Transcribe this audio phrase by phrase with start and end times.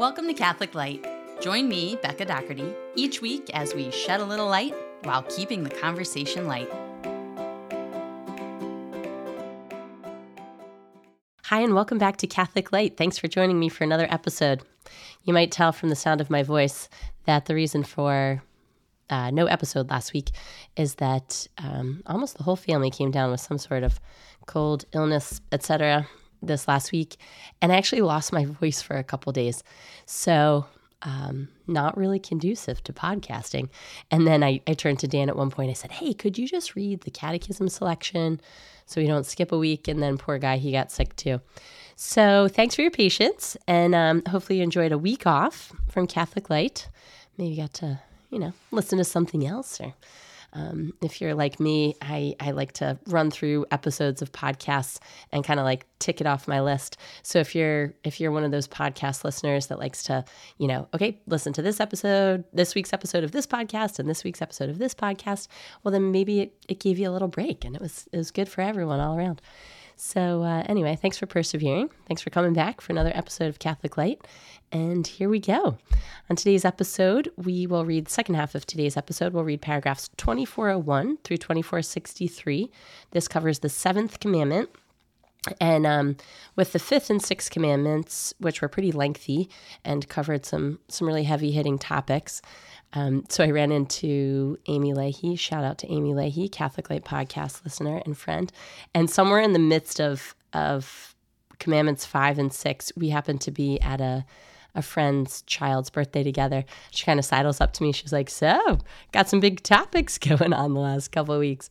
[0.00, 1.06] Welcome to Catholic Light.
[1.40, 4.74] Join me, Becca Doherty, each week as we shed a little light
[5.04, 6.68] while keeping the conversation light.
[11.44, 12.96] Hi, and welcome back to Catholic Light.
[12.96, 14.64] Thanks for joining me for another episode.
[15.22, 16.88] You might tell from the sound of my voice
[17.26, 18.42] that the reason for
[19.10, 20.32] uh, no episode last week
[20.76, 24.00] is that um, almost the whole family came down with some sort of
[24.44, 26.08] cold, illness, etc
[26.46, 27.16] this last week,
[27.60, 29.62] and I actually lost my voice for a couple days.
[30.06, 30.66] So,
[31.02, 33.68] um, not really conducive to podcasting.
[34.10, 35.70] And then I, I turned to Dan at one point.
[35.70, 38.40] I said, Hey, could you just read the catechism selection
[38.86, 39.86] so we don't skip a week?
[39.86, 41.40] And then, poor guy, he got sick too.
[41.96, 43.56] So, thanks for your patience.
[43.68, 46.88] And um, hopefully, you enjoyed a week off from Catholic Light.
[47.36, 49.94] Maybe you got to, you know, listen to something else or
[50.54, 55.00] um, if you're like me, I, I like to run through episodes of podcasts
[55.32, 56.96] and kind of like tick it off my list.
[57.22, 60.24] So if you're if you're one of those podcast listeners that likes to,
[60.58, 64.22] you know, okay, listen to this episode, this week's episode of this podcast, and this
[64.22, 65.48] week's episode of this podcast,
[65.82, 68.30] well then maybe it, it gave you a little break and it was it was
[68.30, 69.42] good for everyone all around.
[69.96, 71.90] So, uh, anyway, thanks for persevering.
[72.06, 74.26] Thanks for coming back for another episode of Catholic Light.
[74.72, 75.78] And here we go.
[76.28, 79.32] On today's episode, we will read the second half of today's episode.
[79.32, 82.70] We'll read paragraphs 2401 through 2463.
[83.12, 84.70] This covers the seventh commandment.
[85.60, 86.16] And um,
[86.56, 89.50] with the fifth and sixth commandments, which were pretty lengthy
[89.84, 92.40] and covered some some really heavy hitting topics,
[92.94, 95.36] um, so I ran into Amy Leahy.
[95.36, 98.52] Shout out to Amy Leahy, Catholic Light podcast listener and friend.
[98.94, 101.14] And somewhere in the midst of of
[101.58, 104.24] commandments five and six, we happened to be at a
[104.76, 106.64] a friend's child's birthday together.
[106.90, 107.92] She kind of sidles up to me.
[107.92, 108.78] She's like, "So,
[109.12, 111.70] got some big topics going on the last couple of weeks."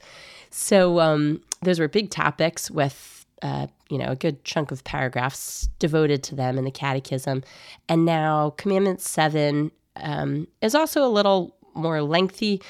[0.49, 5.67] So um, those were big topics with uh, you know, a good chunk of paragraphs
[5.77, 7.43] devoted to them in the Catechism.
[7.89, 12.61] And now, Commandment 7 um, is also a little more lengthy,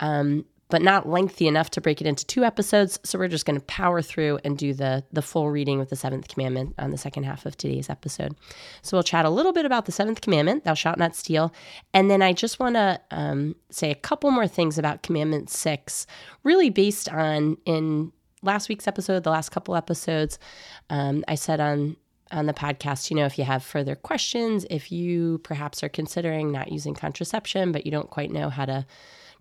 [0.00, 3.00] um, but not lengthy enough to break it into two episodes.
[3.02, 5.96] So we're just going to power through and do the the full reading with the
[5.96, 8.36] seventh commandment on the second half of today's episode.
[8.82, 11.52] So we'll chat a little bit about the seventh commandment, "Thou shalt not steal,"
[11.94, 16.06] and then I just want to um, say a couple more things about Commandment six,
[16.44, 20.38] really based on in last week's episode, the last couple episodes.
[20.90, 21.96] Um, I said on
[22.30, 26.52] on the podcast, you know, if you have further questions, if you perhaps are considering
[26.52, 28.86] not using contraception, but you don't quite know how to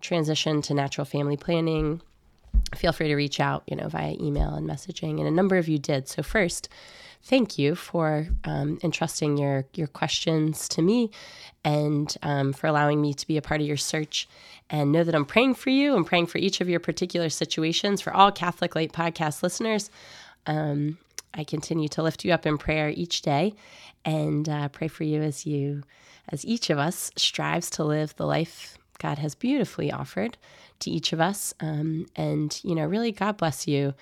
[0.01, 2.01] transition to natural family planning,
[2.75, 5.19] feel free to reach out, you know, via email and messaging.
[5.19, 6.07] And a number of you did.
[6.07, 6.69] So, first,
[7.23, 11.11] thank you for um, entrusting your your questions to me
[11.63, 14.27] and um, for allowing me to be a part of your search.
[14.69, 15.95] And know that I'm praying for you.
[15.95, 18.01] I'm praying for each of your particular situations.
[18.01, 19.89] For all Catholic Light podcast listeners,
[20.45, 20.97] um,
[21.37, 23.53] I continue to lift you up in prayer each day
[24.03, 25.83] and uh, pray for you as you,
[26.29, 30.37] as each of us strives to live the life God has beautifully offered
[30.79, 31.53] to each of us.
[31.59, 33.93] Um, and, you know, really, God bless you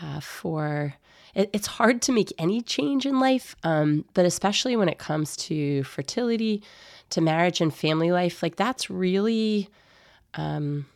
[0.00, 0.94] uh, for.
[1.34, 5.36] It, it's hard to make any change in life, um, but especially when it comes
[5.36, 6.62] to fertility,
[7.10, 9.68] to marriage and family life, like that's really.
[10.34, 10.86] Um,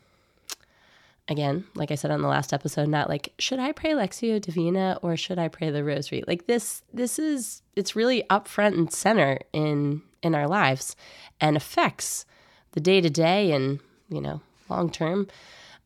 [1.28, 4.98] again, like I said on the last episode, not like should I pray Lectio Divina
[5.02, 6.22] or should I pray the Rosary?
[6.26, 10.96] Like this, this is it's really up front and center in in our lives,
[11.40, 12.24] and affects
[12.72, 15.28] the day to day and you know long term.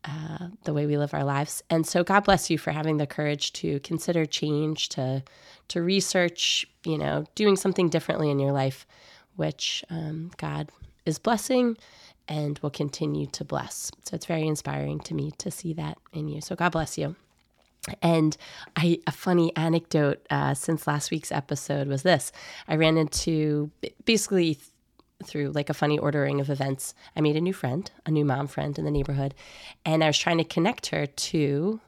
[0.05, 3.05] Uh, the way we live our lives, and so God bless you for having the
[3.05, 5.21] courage to consider change, to
[5.67, 8.87] to research, you know, doing something differently in your life,
[9.35, 10.69] which um, God
[11.05, 11.75] is blessing
[12.29, 13.91] and will continue to bless.
[14.03, 16.39] So it's very inspiring to me to see that in you.
[16.39, 17.15] So God bless you.
[18.01, 18.37] And
[18.75, 22.31] I, a funny anecdote uh, since last week's episode was this:
[22.67, 23.71] I ran into
[24.05, 24.67] basically th-
[25.23, 26.93] through like a funny ordering of events.
[27.15, 29.33] I made a new friend, a new mom friend in the neighborhood,
[29.85, 31.79] and I was trying to connect her to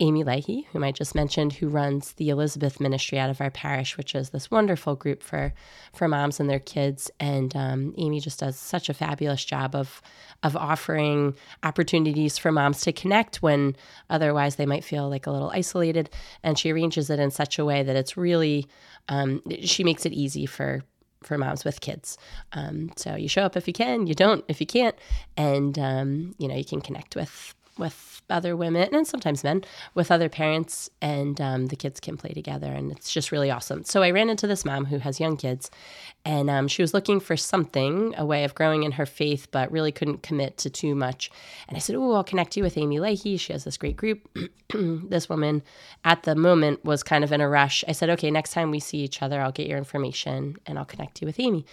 [0.00, 3.96] Amy Leahy, whom I just mentioned, who runs the Elizabeth Ministry out of our parish,
[3.96, 5.54] which is this wonderful group for
[5.92, 7.10] for moms and their kids.
[7.18, 10.02] And um, Amy just does such a fabulous job of
[10.42, 13.74] of offering opportunities for moms to connect when
[14.10, 16.10] otherwise they might feel like a little isolated.
[16.42, 18.66] And she arranges it in such a way that it's really
[19.08, 20.82] um, she makes it easy for
[21.22, 22.18] for moms with kids.
[22.52, 24.96] Um, so you show up if you can, you don't if you can't,
[25.36, 29.62] and um, you know you can connect with with other women and sometimes men
[29.94, 33.84] with other parents, and um, the kids can play together, and it's just really awesome.
[33.84, 35.70] So I ran into this mom who has young kids,
[36.24, 39.70] and um, she was looking for something, a way of growing in her faith, but
[39.70, 41.30] really couldn't commit to too much.
[41.68, 43.36] And I said, "Oh, I'll connect you with Amy Leahy.
[43.36, 44.28] She has this great group."
[44.74, 45.62] this woman,
[46.04, 47.84] at the moment, was kind of in a rush.
[47.86, 50.84] I said, "Okay, next time we see each other, I'll get your information and I'll
[50.84, 51.64] connect you with Amy."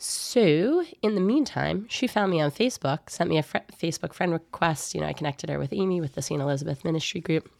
[0.00, 4.32] So, in the meantime, she found me on Facebook, sent me a fr- Facebook friend
[4.32, 4.94] request.
[4.94, 6.40] You know, I connected her with Amy with the St.
[6.40, 7.50] Elizabeth Ministry Group.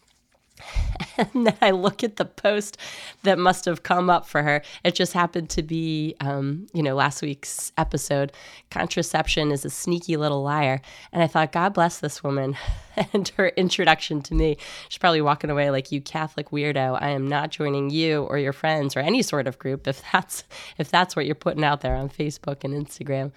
[1.17, 2.77] and then I look at the post
[3.23, 4.61] that must have come up for her.
[4.83, 8.31] It just happened to be, um, you know, last week's episode.
[8.69, 10.81] Contraception is a sneaky little liar.
[11.11, 12.57] And I thought, God bless this woman
[13.13, 14.57] and her introduction to me.
[14.89, 16.97] She's probably walking away like, you Catholic weirdo.
[17.01, 20.43] I am not joining you or your friends or any sort of group if that's
[20.77, 23.31] if that's what you're putting out there on Facebook and Instagram.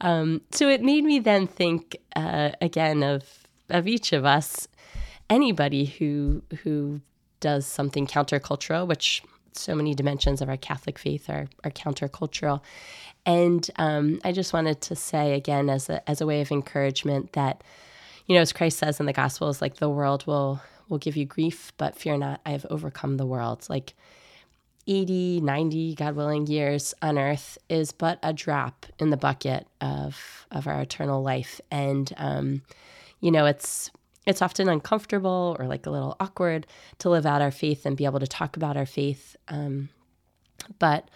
[0.00, 3.24] Um, so it made me then think uh, again of
[3.68, 4.66] of each of us
[5.30, 7.00] anybody who who
[7.38, 9.22] does something countercultural, which
[9.52, 12.60] so many dimensions of our Catholic faith are, are countercultural.
[13.26, 17.32] And um, I just wanted to say again, as a, as a way of encouragement,
[17.32, 17.62] that,
[18.26, 21.24] you know, as Christ says in the Gospels, like the world will will give you
[21.24, 23.64] grief, but fear not, I have overcome the world.
[23.70, 23.94] Like
[24.88, 30.46] 80, 90, God willing, years on earth is but a drop in the bucket of
[30.50, 31.60] of our eternal life.
[31.70, 32.62] And um,
[33.20, 33.90] you know, it's
[34.26, 36.66] it's often uncomfortable or like a little awkward
[36.98, 39.36] to live out our faith and be able to talk about our faith.
[39.48, 39.88] Um,
[40.78, 41.08] but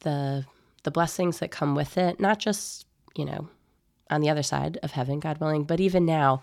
[0.00, 0.44] the
[0.84, 3.48] the blessings that come with it, not just you know
[4.10, 6.40] on the other side of heaven, God willing, but even now,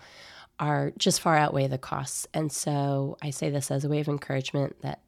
[0.58, 2.26] are just far outweigh the costs.
[2.32, 5.00] And so I say this as a way of encouragement that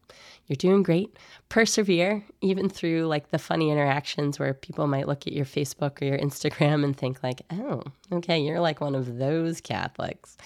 [0.45, 1.15] you're doing great.
[1.47, 6.05] Persevere even through like the funny interactions where people might look at your Facebook or
[6.05, 10.37] your Instagram and think like, "Oh, okay, you're like one of those Catholics."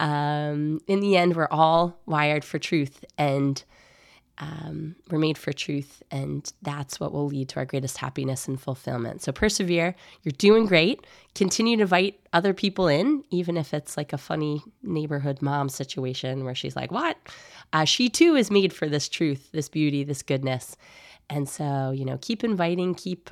[0.00, 3.62] Um, in the end, we're all wired for truth and
[4.38, 8.60] um, we're made for truth, and that's what will lead to our greatest happiness and
[8.60, 9.22] fulfillment.
[9.22, 9.94] So persevere.
[10.22, 11.06] You're doing great.
[11.34, 16.44] Continue to invite other people in, even if it's like a funny neighborhood mom situation
[16.44, 17.16] where she's like, What?
[17.72, 20.76] Uh, she too is made for this truth, this beauty, this goodness.
[21.30, 23.30] And so, you know, keep inviting, keep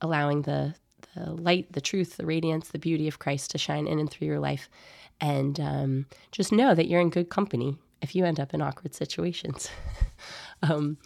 [0.00, 0.74] allowing the,
[1.14, 4.26] the light, the truth, the radiance, the beauty of Christ to shine in and through
[4.26, 4.68] your life
[5.20, 8.94] and um, just know that you're in good company if you end up in awkward
[8.94, 9.68] situations.
[10.62, 10.96] um,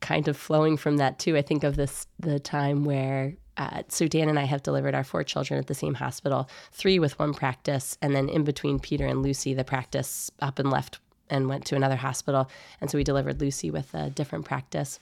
[0.00, 4.06] kind of flowing from that too, I think of this the time where uh, so
[4.06, 7.34] Dan and I have delivered our four children at the same hospital, three with one
[7.34, 11.64] practice, and then in between Peter and Lucy, the practice up and left and went
[11.66, 12.48] to another hospital,
[12.80, 15.00] and so we delivered Lucy with a different practice.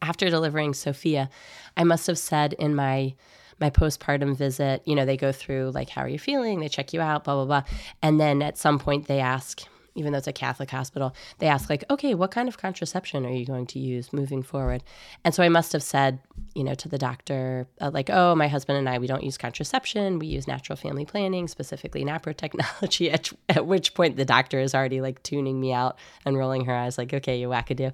[0.00, 1.28] After delivering Sophia,
[1.76, 3.14] I must have said in my
[3.60, 6.60] my postpartum visit, you know, they go through like, how are you feeling?
[6.60, 7.62] They check you out, blah, blah, blah.
[8.02, 9.62] And then at some point they ask,
[9.98, 13.32] even though it's a Catholic hospital, they ask, like, okay, what kind of contraception are
[13.32, 14.82] you going to use moving forward?
[15.24, 16.20] And so I must have said,
[16.54, 19.36] you know, to the doctor, uh, like, oh, my husband and I, we don't use
[19.36, 20.20] contraception.
[20.20, 24.74] We use natural family planning, specifically NAPRO technology, at, at which point the doctor is
[24.74, 27.92] already like tuning me out and rolling her eyes, like, okay, you wackadoo.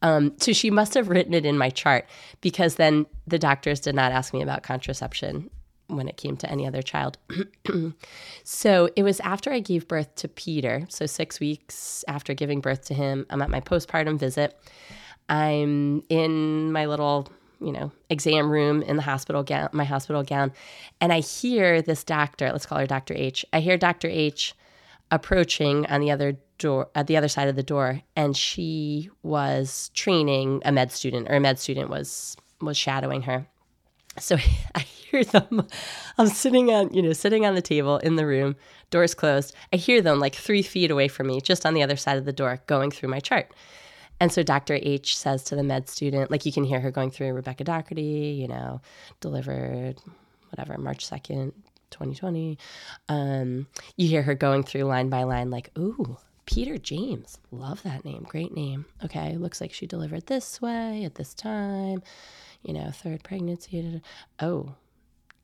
[0.00, 2.06] Um, so she must have written it in my chart
[2.40, 5.50] because then the doctors did not ask me about contraception
[5.88, 7.18] when it came to any other child.
[8.44, 10.86] so it was after I gave birth to Peter.
[10.88, 14.58] So six weeks after giving birth to him, I'm at my postpartum visit.
[15.28, 17.28] I'm in my little,
[17.60, 20.52] you know, exam room in the hospital gown, my hospital gown,
[21.00, 22.50] and I hear this doctor.
[22.50, 23.14] Let's call her Dr.
[23.14, 23.44] H.
[23.52, 24.08] I hear Dr.
[24.08, 24.54] H
[25.10, 29.90] approaching on the other door at the other side of the door and she was
[29.94, 33.46] training a med student or a med student was was shadowing her
[34.18, 34.36] so
[34.74, 35.66] i hear them
[36.18, 38.56] i'm sitting on you know sitting on the table in the room
[38.90, 41.96] doors closed i hear them like three feet away from me just on the other
[41.96, 43.52] side of the door going through my chart
[44.20, 47.10] and so dr h says to the med student like you can hear her going
[47.10, 48.80] through rebecca doherty you know
[49.20, 49.96] delivered
[50.50, 51.52] whatever march 2nd
[51.92, 52.58] 2020.
[53.08, 56.16] Um, you hear her going through line by line, like, ooh,
[56.46, 57.38] Peter James.
[57.52, 58.26] Love that name.
[58.28, 58.86] Great name.
[59.04, 59.36] Okay.
[59.36, 62.02] Looks like she delivered this way at this time,
[62.62, 64.00] you know, third pregnancy.
[64.40, 64.74] Oh,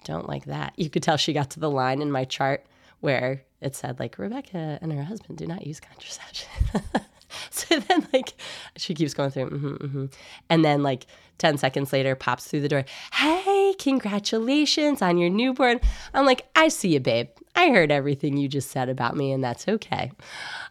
[0.04, 0.74] don't like that.
[0.76, 2.64] You could tell she got to the line in my chart
[3.00, 6.48] where it said, like, Rebecca and her husband do not use contraception.
[7.50, 8.34] so then like
[8.76, 10.06] she keeps going through mm-hmm, mm-hmm.
[10.48, 11.06] and then like
[11.38, 15.80] 10 seconds later pops through the door hey congratulations on your newborn
[16.14, 19.44] i'm like i see you babe i heard everything you just said about me and
[19.44, 20.10] that's okay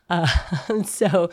[0.10, 0.27] uh,
[0.84, 1.30] so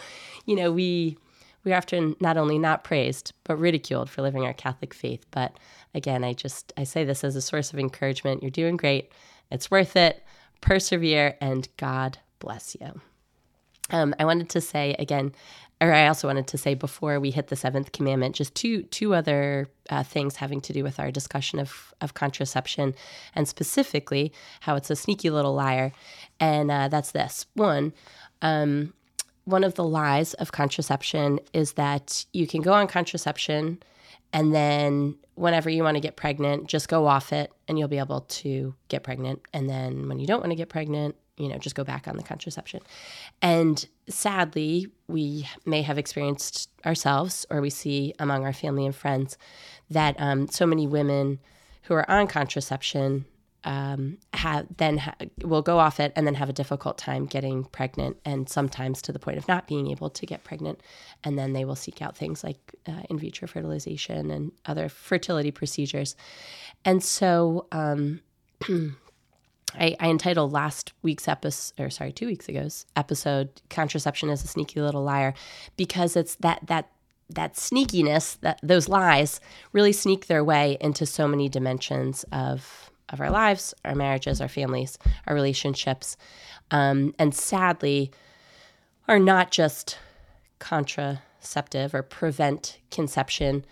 [0.47, 1.17] you know we
[1.65, 5.25] we are often not only not praised but ridiculed for living our catholic faith.
[5.31, 5.57] But
[5.95, 8.43] again i just i say this as a source of encouragement.
[8.43, 9.11] You're doing great.
[9.51, 10.23] It's worth it.
[10.61, 13.01] Persevere, and God bless you.
[13.91, 15.33] Um, I wanted to say again,
[15.81, 19.15] or I also wanted to say before we hit the seventh commandment, just two two
[19.15, 22.95] other uh, things having to do with our discussion of of contraception,
[23.35, 25.93] and specifically how it's a sneaky little liar,
[26.41, 27.47] and uh, that's this.
[27.55, 27.93] One.
[28.41, 28.95] Um,
[29.45, 33.83] one of the lies of contraception is that you can go on contraception
[34.33, 37.99] and then whenever you want to get pregnant, just go off it and you'll be
[37.99, 39.41] able to get pregnant.
[39.53, 42.17] And then when you don't want to get pregnant, you know, just go back on
[42.17, 42.81] the contraception.
[43.43, 49.37] And sadly, we may have experienced ourselves, or we see among our family and friends,
[49.91, 51.41] that um, so many women
[51.83, 53.25] who are on contraception
[53.65, 57.65] um, have then ha- will go off it and then have a difficult time getting
[57.65, 60.81] pregnant, and sometimes to the point of not being able to get pregnant.
[61.25, 65.51] And then they will seek out things like uh, in vitro fertilization and other fertility
[65.51, 66.15] procedures.
[66.85, 68.21] And so, um,
[69.77, 74.47] I, I entitled last week's episode, or sorry, two weeks ago's episode, "Contraception is a
[74.47, 75.35] Sneaky Little Liar,"
[75.77, 76.91] because it's that that
[77.31, 79.41] that sneakiness, that those lies,
[79.73, 82.84] really sneak their way into so many dimensions of
[83.15, 86.17] of our lives, our marriages, our families, our relationships,
[86.71, 88.11] um, and sadly,
[89.09, 89.99] are not just
[90.59, 93.65] contraceptive or prevent conception,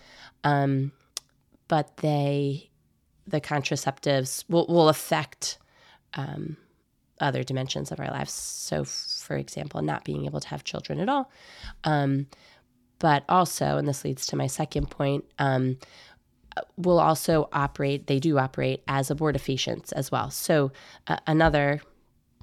[0.45, 0.93] um,
[1.69, 2.71] but they
[3.27, 5.59] the contraceptives will, will affect
[6.15, 6.57] um,
[7.21, 8.33] other dimensions of our lives.
[8.33, 11.31] So, for example, not being able to have children at all.
[11.85, 12.27] Um,
[12.99, 15.79] but also, and this leads to my second point, um,
[16.76, 20.30] will also operate, they do operate as abortifacients as well.
[20.30, 20.73] So,
[21.06, 21.80] uh, another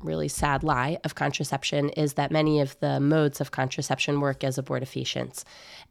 [0.01, 4.57] really sad lie of contraception is that many of the modes of contraception work as
[4.57, 5.43] abortifacients.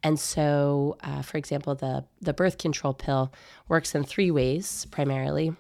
[0.03, 3.33] And so, uh, for example, the, the birth control pill
[3.69, 5.53] works in three ways primarily.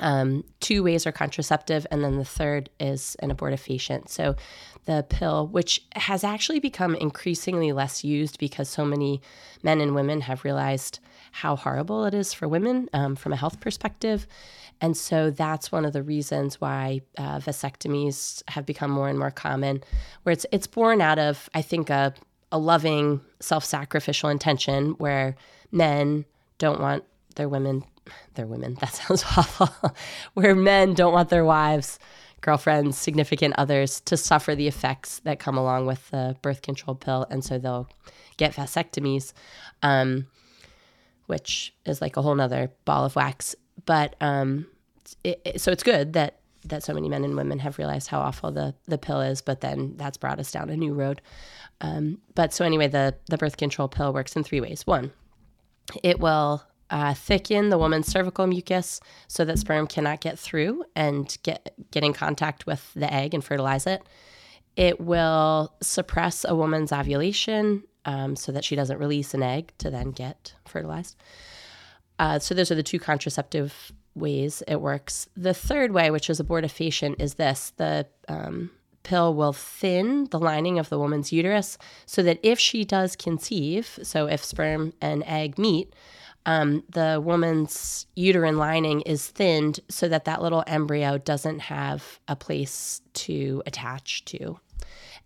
[0.00, 4.08] Um, two ways are contraceptive, and then the third is an abortifacient.
[4.08, 4.36] So,
[4.84, 9.20] the pill, which has actually become increasingly less used because so many
[9.62, 10.98] men and women have realized
[11.30, 14.26] how horrible it is for women um, from a health perspective.
[14.80, 19.30] And so that's one of the reasons why uh, vasectomies have become more and more
[19.30, 19.82] common,
[20.22, 22.14] where it's it's born out of I think a
[22.50, 25.36] a loving self-sacrificial intention where
[25.70, 26.24] men
[26.56, 27.04] don't want
[27.38, 27.82] their women
[28.34, 29.94] their women that sounds awful
[30.34, 31.98] where men don't want their wives
[32.40, 37.26] girlfriends significant others to suffer the effects that come along with the birth control pill
[37.30, 37.88] and so they'll
[38.36, 39.32] get vasectomies
[39.82, 40.26] um,
[41.26, 44.66] which is like a whole nother ball of wax but um,
[45.24, 48.20] it, it, so it's good that that so many men and women have realized how
[48.20, 51.20] awful the the pill is, but then that's brought us down a new road.
[51.80, 54.86] Um, but so anyway, the the birth control pill works in three ways.
[54.86, 55.12] One,
[56.02, 61.36] it will uh, thicken the woman's cervical mucus so that sperm cannot get through and
[61.42, 64.02] get get in contact with the egg and fertilize it.
[64.76, 69.90] It will suppress a woman's ovulation um, so that she doesn't release an egg to
[69.90, 71.16] then get fertilized.
[72.18, 75.28] Uh, so those are the two contraceptive ways it works.
[75.36, 78.70] The third way, which is abortifacient, is this: the um,
[79.02, 83.98] pill will thin the lining of the woman's uterus so that if she does conceive,
[84.02, 85.94] so if sperm and egg meet,
[86.48, 92.34] um, the woman's uterine lining is thinned so that that little embryo doesn't have a
[92.34, 94.58] place to attach to.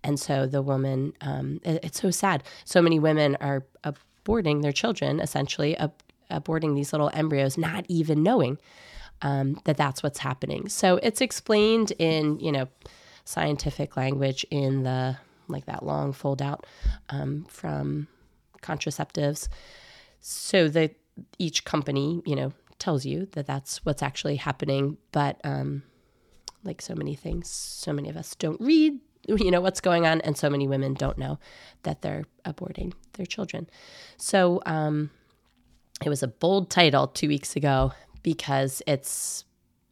[0.03, 2.43] And so the woman, um, it, it's so sad.
[2.65, 8.25] So many women are aborting their children, essentially, ab- aborting these little embryos, not even
[8.25, 8.59] knowing
[9.23, 10.69] um, that that's what's happening.
[10.69, 12.67] So it's explained in, you know,
[13.25, 16.67] scientific language in the, like that long fold out
[17.11, 18.09] um, from
[18.61, 19.47] contraceptives.
[20.21, 20.97] So that
[21.39, 24.97] each company, you know, tells you that that's what's actually happening.
[25.13, 25.83] But um,
[26.65, 30.21] like so many things, so many of us don't read, you know, what's going on.
[30.23, 31.39] And so many women don't know
[31.85, 33.69] that they're aborting their children.
[34.17, 35.11] So, um,
[36.05, 37.93] it was a bold title two weeks ago
[38.23, 39.45] because it's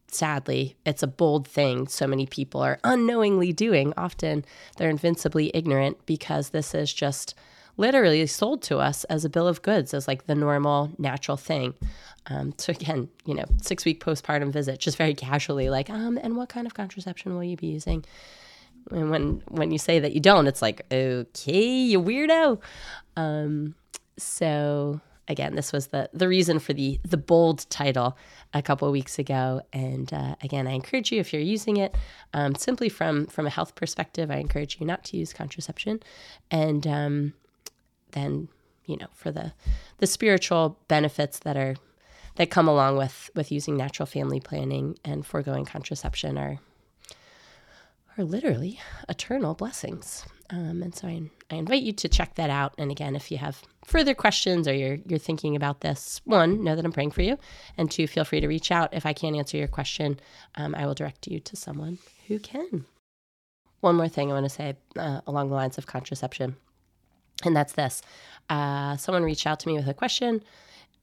[0.07, 4.43] sadly it's a bold thing so many people are unknowingly doing often
[4.75, 7.33] they're invincibly ignorant because this is just
[7.77, 11.73] literally sold to us as a bill of goods as like the normal natural thing.
[12.27, 16.37] Um, so again you know six week postpartum visit just very casually like um and
[16.37, 18.05] what kind of contraception will you be using?
[18.89, 22.61] And when when you say that you don't it's like okay you weirdo.
[23.15, 23.75] Um
[24.17, 25.01] so
[25.31, 28.17] again, this was the the reason for the the bold title
[28.53, 29.61] a couple of weeks ago.
[29.73, 31.95] And uh, again, I encourage you if you're using it
[32.33, 36.01] um, simply from from a health perspective, I encourage you not to use contraception,
[36.51, 37.33] and um,
[38.11, 38.47] then
[38.85, 39.53] you know for the
[39.97, 41.75] the spiritual benefits that are
[42.35, 46.59] that come along with with using natural family planning and foregoing contraception are
[48.17, 50.25] are literally eternal blessings.
[50.49, 52.73] Um, and so I, I invite you to check that out.
[52.77, 56.75] And again, if you have further questions or you're, you're thinking about this, one, know
[56.75, 57.37] that I'm praying for you.
[57.77, 58.93] And two, feel free to reach out.
[58.93, 60.19] If I can't answer your question,
[60.55, 62.85] um, I will direct you to someone who can.
[63.79, 66.57] One more thing I want to say uh, along the lines of contraception,
[67.45, 68.01] and that's this.
[68.49, 70.43] Uh, someone reached out to me with a question.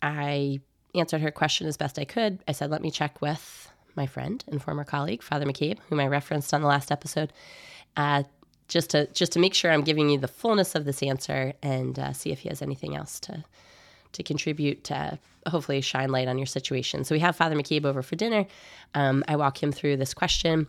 [0.02, 0.60] I
[0.94, 2.40] answered her question as best I could.
[2.46, 6.06] I said, let me check with my friend and former colleague, Father McCabe, whom I
[6.06, 7.32] referenced on the last episode.
[7.96, 8.22] Uh,
[8.68, 11.98] just to just to make sure I'm giving you the fullness of this answer and
[11.98, 13.44] uh, see if he has anything else to
[14.12, 17.04] to contribute to hopefully shine light on your situation.
[17.04, 18.46] So we have Father McCabe over for dinner.
[18.94, 20.66] Um, I walk him through this question,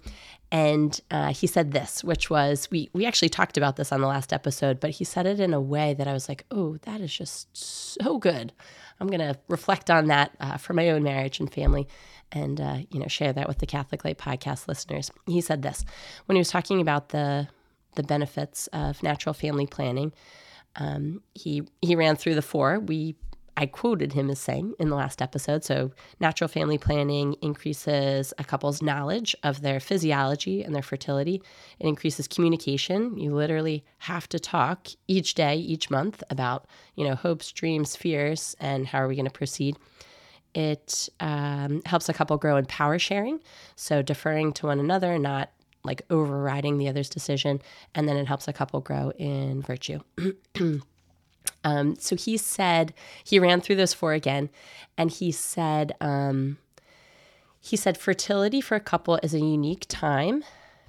[0.51, 4.07] and uh, he said this, which was we we actually talked about this on the
[4.07, 7.01] last episode, but he said it in a way that I was like, oh, that
[7.01, 8.51] is just so good.
[8.99, 11.87] I'm gonna reflect on that uh, for my own marriage and family,
[12.31, 15.11] and uh, you know share that with the Catholic Light podcast listeners.
[15.25, 15.85] He said this
[16.25, 17.47] when he was talking about the
[17.95, 20.13] the benefits of natural family planning.
[20.75, 22.79] Um, he he ran through the four.
[22.79, 23.15] We
[23.59, 25.65] I quoted him as saying in the last episode.
[25.65, 31.43] So, natural family planning increases a couple's knowledge of their physiology and their fertility.
[31.77, 33.17] It increases communication.
[33.17, 38.55] You literally have to talk each day, each month about, you know, hopes, dreams, fears,
[38.61, 39.75] and how are we going to proceed.
[40.55, 43.41] It um, helps a couple grow in power sharing.
[43.75, 45.51] So, deferring to one another, not
[45.83, 47.61] like overriding the other's decision.
[47.93, 49.99] And then it helps a couple grow in virtue.
[51.63, 54.49] Um, so he said he ran through those four again,
[54.97, 56.57] and he said um,
[57.59, 60.43] he said fertility for a couple is a unique time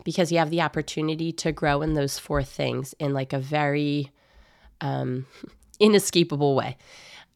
[0.05, 4.11] because you have the opportunity to grow in those four things in like a very
[4.81, 5.26] um,
[5.81, 6.76] inescapable way,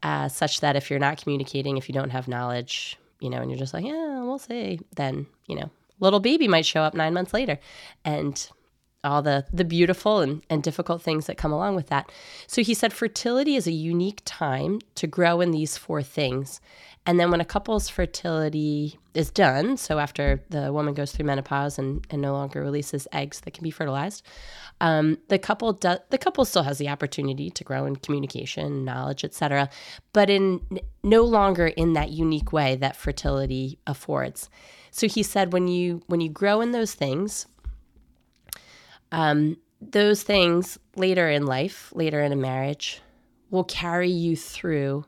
[0.02, 3.50] uh, such that if you're not communicating, if you don't have knowledge, you know, and
[3.50, 7.14] you're just like, yeah, we'll see, then you know, little baby might show up nine
[7.14, 7.58] months later,
[8.04, 8.48] and
[9.04, 12.10] all the the beautiful and, and difficult things that come along with that.
[12.46, 16.60] So he said fertility is a unique time to grow in these four things.
[17.06, 21.78] And then when a couple's fertility is done, so after the woman goes through menopause
[21.78, 24.24] and, and no longer releases eggs that can be fertilized,
[24.80, 29.22] um, the couple do, the couple still has the opportunity to grow in communication, knowledge,
[29.22, 29.68] etc.,
[30.14, 30.60] but in
[31.02, 34.48] no longer in that unique way that fertility affords.
[34.90, 37.46] So he said when you when you grow in those things,
[39.14, 43.00] um, those things later in life, later in a marriage,
[43.48, 45.04] will carry you through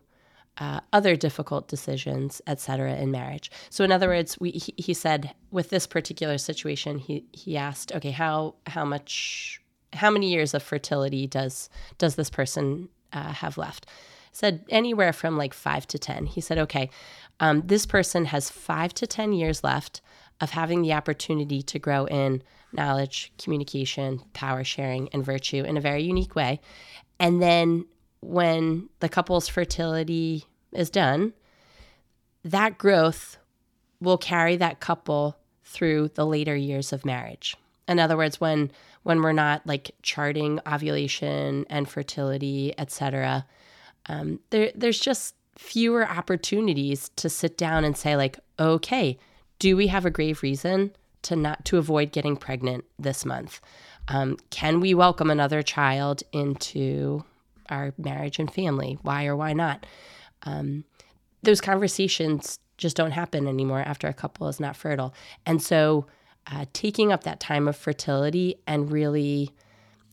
[0.59, 3.51] uh, other difficult decisions, etc., in marriage.
[3.69, 7.93] So, in other words, we, he, he, said with this particular situation, he he asked,
[7.93, 9.61] okay, how how much,
[9.93, 13.87] how many years of fertility does does this person uh, have left?
[14.31, 16.27] Said anywhere from like five to ten.
[16.27, 16.91] He said, okay,
[17.41, 20.01] um, this person has five to ten years left
[20.41, 25.81] of having the opportunity to grow in knowledge, communication, power sharing, and virtue in a
[25.81, 26.61] very unique way.
[27.19, 27.87] And then
[28.21, 31.33] when the couple's fertility is done,
[32.45, 33.39] that growth
[34.01, 37.57] will carry that couple through the later years of marriage.
[37.89, 38.71] In other words, when
[39.05, 43.47] when we're not like charting ovulation and fertility, etc.,
[44.07, 49.19] um, there there's just fewer opportunities to sit down and say like, okay,
[49.59, 50.93] do we have a grave reason
[51.23, 53.61] to not to avoid getting pregnant this month?
[54.09, 57.25] Um, can we welcome another child into
[57.69, 58.99] our marriage and family?
[59.03, 59.87] Why or why not?
[60.45, 60.85] Um,
[61.43, 65.15] those conversations just don't happen anymore after a couple is not fertile.
[65.45, 66.07] And so,
[66.47, 69.51] uh, taking up that time of fertility and really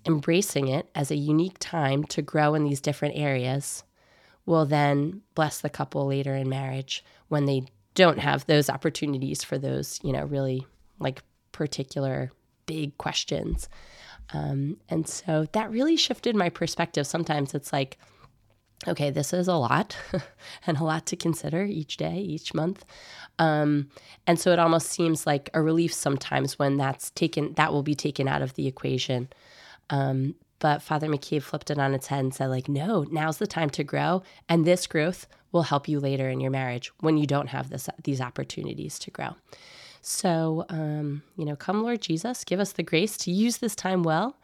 [0.06, 3.84] embracing it as a unique time to grow in these different areas
[4.46, 7.64] will then bless the couple later in marriage when they
[7.96, 10.66] don't have those opportunities for those, you know, really
[11.00, 12.32] like particular
[12.66, 13.70] big questions.
[14.34, 17.06] Um, and so that really shifted my perspective.
[17.06, 17.98] Sometimes it's like,
[18.88, 19.96] okay, this is a lot
[20.68, 22.84] and a lot to consider each day, each month.
[23.40, 23.90] Um,
[24.28, 27.96] and so it almost seems like a relief sometimes when that's taken, that will be
[27.96, 29.30] taken out of the equation.
[29.90, 33.48] Um, but Father McCabe flipped it on its head and said, like, no, now's the
[33.48, 34.24] time to grow.
[34.48, 37.88] And this growth will help you later in your marriage when you don't have this,
[38.04, 39.36] these opportunities to grow.
[40.02, 44.04] So, um, you know, come, Lord Jesus, give us the grace to use this time
[44.04, 44.36] well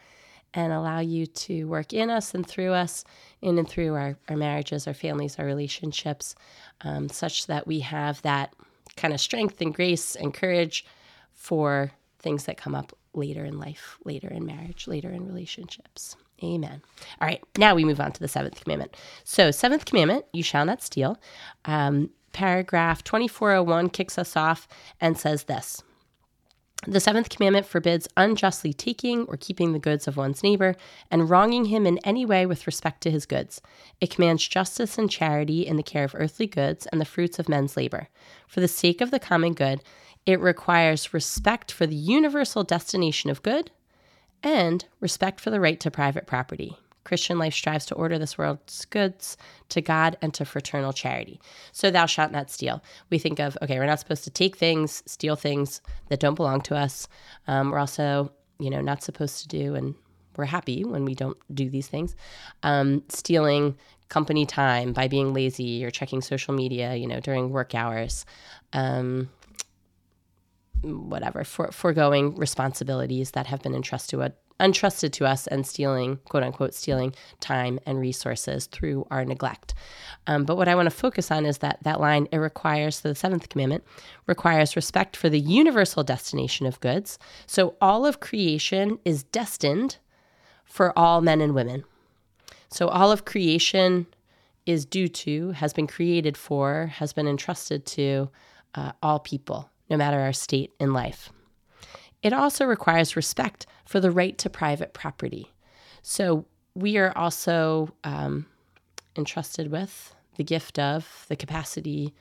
[0.54, 3.04] and allow you to work in us and through us,
[3.42, 6.34] in and through our, our marriages, our families, our relationships,
[6.82, 8.54] um, such that we have that
[8.96, 10.86] kind of strength and grace and courage
[11.34, 16.16] for things that come up later in life, later in marriage, later in relationships.
[16.44, 16.82] Amen.
[17.22, 18.96] All right, now we move on to the seventh commandment.
[19.24, 21.20] So, seventh commandment, you shall not steal.
[21.66, 24.68] Um, paragraph 2401 kicks us off
[25.02, 25.84] and says this
[26.88, 30.76] The seventh commandment forbids unjustly taking or keeping the goods of one's neighbor
[31.12, 33.62] and wronging him in any way with respect to his goods.
[34.00, 37.50] It commands justice and charity in the care of earthly goods and the fruits of
[37.50, 38.08] men's labor.
[38.48, 39.82] For the sake of the common good,
[40.26, 43.72] it requires respect for the universal destination of good
[44.44, 46.78] and respect for the right to private property.
[47.04, 49.36] Christian life strives to order this world's goods
[49.70, 51.40] to God and to fraternal charity.
[51.72, 52.84] So, thou shalt not steal.
[53.10, 56.62] We think of, okay, we're not supposed to take things, steal things that don't belong
[56.62, 57.08] to us.
[57.48, 59.96] Um, we're also, you know, not supposed to do, and
[60.38, 62.16] we're happy when we don't do these things,
[62.64, 63.76] um, stealing
[64.10, 68.26] company time by being lazy or checking social media, you know, during work hours.
[68.74, 69.30] Um,
[70.82, 76.44] whatever, for, foregoing responsibilities that have been entrusted to, entrusted to us and stealing, quote
[76.44, 79.74] unquote, stealing time and resources through our neglect.
[80.28, 83.16] Um, but what I want to focus on is that that line, it requires, the
[83.16, 83.84] seventh commandment
[84.28, 87.18] requires respect for the universal destination of goods.
[87.48, 89.98] So all of creation is destined
[90.66, 91.84] for all men and women.
[92.70, 94.06] So all of creation
[94.66, 98.30] is due to, has been created for, has been entrusted to
[98.76, 101.32] uh, all people, no matter our state in life.
[102.22, 105.52] It also requires respect for the right to private property.
[106.02, 108.46] So we are also um,
[109.16, 112.14] entrusted with the gift of the capacity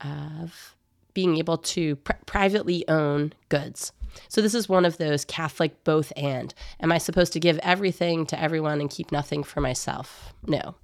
[0.00, 0.74] of
[1.14, 3.92] being able to pr- privately own goods.
[4.28, 6.54] So this is one of those Catholic both and.
[6.80, 10.32] Am I supposed to give everything to everyone and keep nothing for myself?
[10.46, 10.74] No.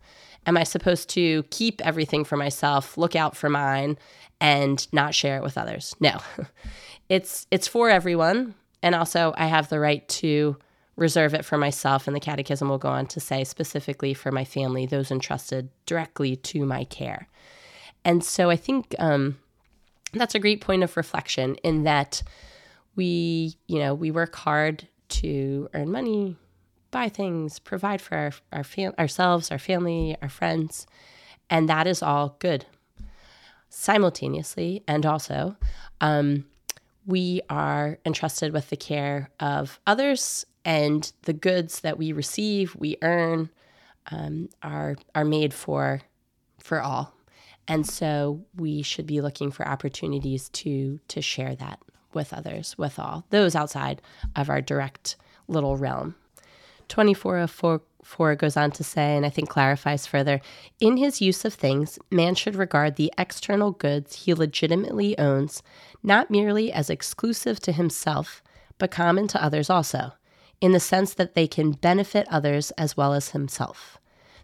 [0.46, 3.98] Am I supposed to keep everything for myself, look out for mine,
[4.40, 5.94] and not share it with others?
[6.00, 6.18] No.
[7.09, 10.57] it's it's for everyone, and also I have the right to
[10.96, 12.07] reserve it for myself.
[12.07, 16.37] And the Catechism will go on to say specifically for my family, those entrusted directly
[16.37, 17.26] to my care.
[18.05, 19.38] And so I think um,
[20.12, 22.22] that's a great point of reflection in that
[22.96, 26.37] we, you know, we work hard to earn money,
[26.90, 30.87] buy things, provide for our, our fam- ourselves, our family, our friends,
[31.48, 32.66] and that is all good.
[33.68, 35.57] Simultaneously, and also,
[36.00, 36.44] um,
[37.07, 42.96] we are entrusted with the care of others, and the goods that we receive, we
[43.03, 43.48] earn,
[44.11, 46.00] um, are are made for
[46.59, 47.14] for all,
[47.68, 51.79] and so we should be looking for opportunities to to share that
[52.12, 54.03] with others, with all those outside
[54.35, 56.16] of our direct little realm.
[56.90, 60.40] 2404 goes on to say, and I think clarifies further
[60.81, 65.62] in his use of things, man should regard the external goods he legitimately owns
[66.03, 68.42] not merely as exclusive to himself,
[68.79, 70.12] but common to others also,
[70.61, 73.98] in the sense that they can benefit others as well as himself.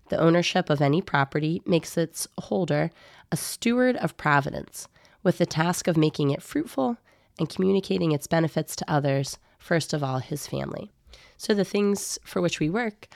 [0.08, 2.90] The ownership of any property makes its holder
[3.32, 4.86] a steward of providence,
[5.24, 6.98] with the task of making it fruitful
[7.40, 10.92] and communicating its benefits to others, first of all, his family.
[11.36, 13.08] So the things for which we work,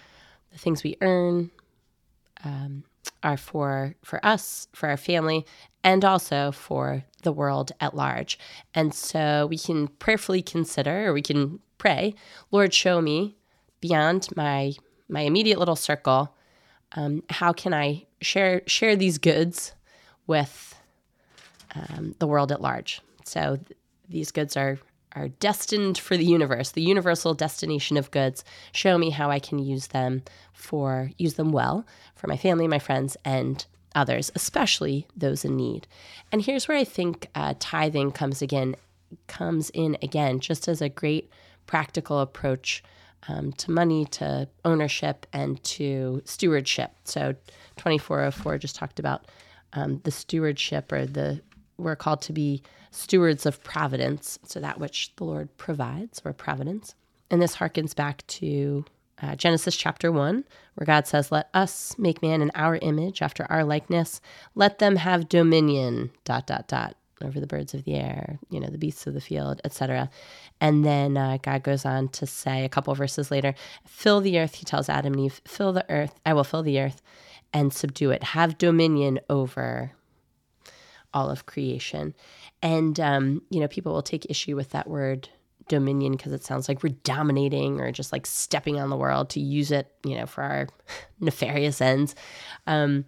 [0.52, 1.50] the things we earn,
[2.44, 2.85] um,
[3.22, 5.46] are for for us, for our family,
[5.83, 8.38] and also for the world at large.
[8.74, 12.14] And so we can prayerfully consider, or we can pray,
[12.50, 13.37] Lord, show me
[13.80, 14.74] beyond my
[15.09, 16.35] my immediate little circle,
[16.92, 19.72] um, how can I share share these goods
[20.26, 20.74] with
[21.74, 23.00] um, the world at large?
[23.24, 23.78] So th-
[24.09, 24.78] these goods are
[25.14, 28.44] are destined for the universe, the universal destination of goods.
[28.73, 32.79] Show me how I can use them for use them well for my family, my
[32.79, 35.87] friends, and others, especially those in need.
[36.31, 38.77] And here's where I think uh, tithing comes again,
[39.27, 41.31] comes in again, just as a great
[41.66, 42.83] practical approach
[43.29, 46.92] um, to money, to ownership, and to stewardship.
[47.05, 47.33] So
[47.77, 49.27] 2404 just talked about
[49.73, 51.40] um, the stewardship or the
[51.77, 56.94] we're called to be stewards of providence, so that which the Lord provides, or providence.
[57.31, 58.85] And this harkens back to
[59.22, 63.46] uh, Genesis chapter 1, where God says, Let us make man in our image, after
[63.50, 64.20] our likeness.
[64.55, 68.68] Let them have dominion, dot, dot, dot, over the birds of the air, you know,
[68.68, 70.11] the beasts of the field, etc.
[70.61, 73.55] And then uh, God goes on to say a couple verses later,
[73.87, 76.81] Fill the earth, he tells Adam and Eve, Fill the earth, I will fill the
[76.81, 77.03] earth
[77.53, 78.22] and subdue it.
[78.22, 79.92] Have dominion over
[81.12, 82.14] all of creation.
[82.62, 85.29] And, um, you know, people will take issue with that word
[85.68, 89.40] dominion because it sounds like we're dominating or just like stepping on the world to
[89.40, 90.68] use it, you know, for our
[91.20, 92.14] nefarious ends.
[92.66, 93.05] Um,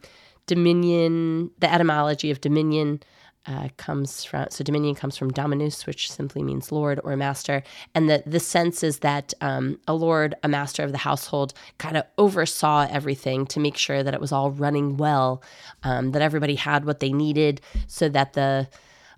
[0.46, 3.02] dominion, the etymology of dominion
[3.46, 7.62] uh, comes from so dominion comes from dominus, which simply means lord or master,
[7.94, 11.96] and the the sense is that um, a lord, a master of the household, kind
[11.96, 15.42] of oversaw everything to make sure that it was all running well,
[15.82, 18.68] um, that everybody had what they needed, so that the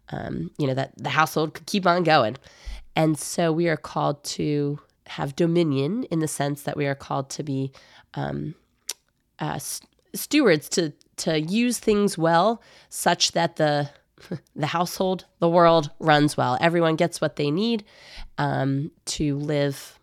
[0.09, 2.37] um, you know that the household could keep on going.
[2.97, 7.29] And so we are called to have dominion in the sense that we are called
[7.31, 7.73] to be
[8.15, 8.55] um,
[9.39, 9.59] uh,
[10.15, 13.91] stewards to to use things well, such that the
[14.57, 16.57] the household, the world runs well.
[16.61, 17.85] Everyone gets what they need
[18.39, 19.99] um, to live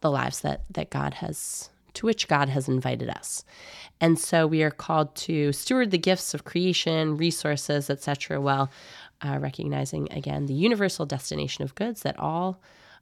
[0.00, 3.44] the lives that that God has to which God has invited us.
[4.00, 8.40] And so we are called to steward the gifts of creation, resources, etc.
[8.40, 8.70] Well,
[9.22, 12.60] uh, recognizing again the universal destination of goods that all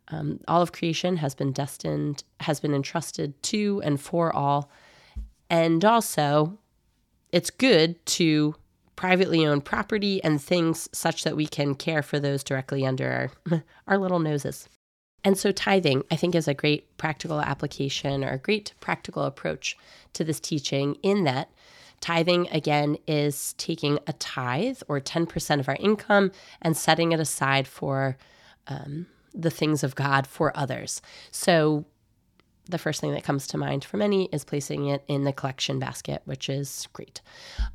[0.08, 4.70] um, all of creation has been destined, has been entrusted to and for all.
[5.48, 6.58] And also,
[7.32, 8.54] it's good to
[8.96, 13.62] privately owned property and things such that we can care for those directly under our,
[13.86, 14.68] our little noses.
[15.24, 19.76] And so, tithing, I think, is a great practical application or a great practical approach
[20.12, 21.50] to this teaching, in that
[22.00, 26.30] tithing, again, is taking a tithe or 10% of our income
[26.60, 28.18] and setting it aside for
[28.66, 31.00] um, the things of God for others.
[31.30, 31.86] So,
[32.68, 35.78] the first thing that comes to mind for many is placing it in the collection
[35.78, 37.20] basket, which is great.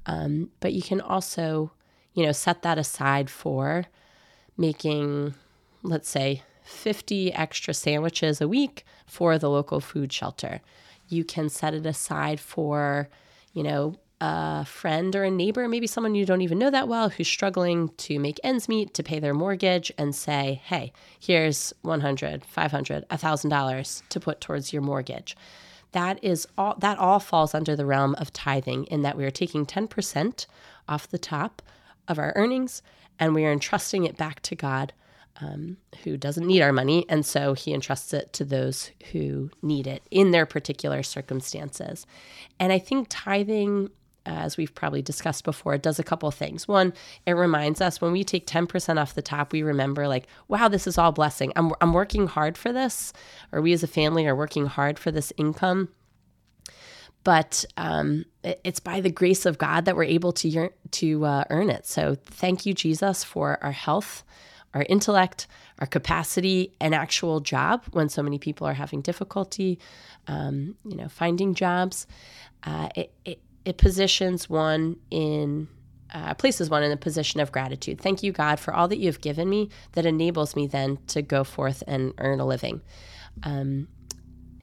[0.06, 1.72] Um, but you can also,
[2.14, 3.86] you know, set that aside for
[4.58, 5.36] making,
[5.84, 10.62] let's say, 50 extra sandwiches a week for the local food shelter.
[11.08, 13.10] You can set it aside for,
[13.54, 17.10] you know, a friend or a neighbor, maybe someone you don't even know that well,
[17.10, 22.46] who's struggling to make ends meet to pay their mortgage and say, hey, here's 100,
[22.46, 25.38] 500, $1,000 to put towards your mortgage.
[25.94, 29.32] That is all that all falls under the realm of tithing in that we are
[29.32, 30.46] taking 10%
[30.88, 31.62] off the top
[32.08, 32.82] of our earnings
[33.18, 34.94] and we are entrusting it back to God
[35.42, 37.06] um, who doesn't need our money.
[37.10, 42.06] And so he entrusts it to those who need it in their particular circumstances.
[42.60, 43.90] And I think tithing
[44.30, 46.68] as we've probably discussed before, it does a couple things.
[46.68, 46.94] One,
[47.26, 50.88] it reminds us when we take 10% off the top, we remember, like, wow, this
[50.88, 51.52] is all blessing.
[51.56, 53.14] I'm, I'm working hard for this,
[53.52, 55.90] or we as a family are working hard for this income.
[57.24, 61.44] But um, it, it's by the grace of God that we're able to, to uh,
[61.50, 61.86] earn it.
[61.86, 64.24] So thank you, Jesus, for our health,
[64.74, 65.48] our intellect,
[65.80, 69.80] our capacity, and actual job when so many people are having difficulty,
[70.28, 72.08] um, you know, finding jobs.
[72.64, 75.68] Uh, it, it positions one in
[76.12, 78.02] uh, places one in a position of gratitude.
[78.02, 81.22] Thank you, God, for all that you have given me that enables me then to
[81.22, 82.82] go forth and earn a living.
[83.44, 83.88] Um,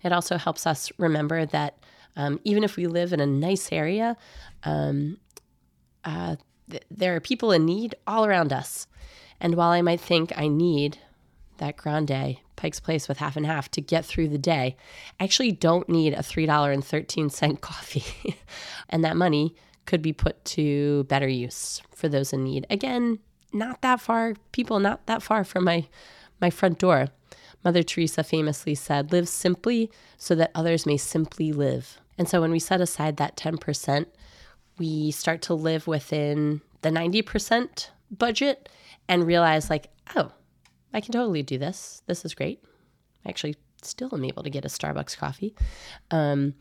[0.03, 1.79] it also helps us remember that
[2.17, 4.17] um, even if we live in a nice area,
[4.65, 5.19] um,
[6.05, 6.35] uh,
[6.69, 8.89] th- there are people in need all around us.
[9.41, 10.99] And while I might think I need
[11.59, 14.77] that grande Pike's Place with half and half to get through the day.
[15.21, 18.37] I actually don't need a $3.13 coffee.
[18.89, 22.67] and that money could be put to better use for those in need.
[22.71, 23.21] Again,
[23.53, 25.87] not that far, people not that far from my
[26.41, 27.07] my front door.
[27.65, 32.51] Mother Teresa famously said, "Live simply so that others may simply live." And so when
[32.51, 34.07] we set aside that 10%,
[34.79, 38.69] we start to live within the 90% budget
[39.09, 40.33] and realize like, "Oh,
[40.97, 42.03] I can totally do this.
[42.07, 42.65] This is great.
[43.27, 45.55] I actually still am able to get a Starbucks coffee.
[46.11, 46.55] Um,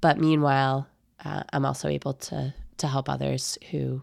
[0.00, 0.88] but meanwhile,
[1.22, 4.02] uh, I'm also able to to help others who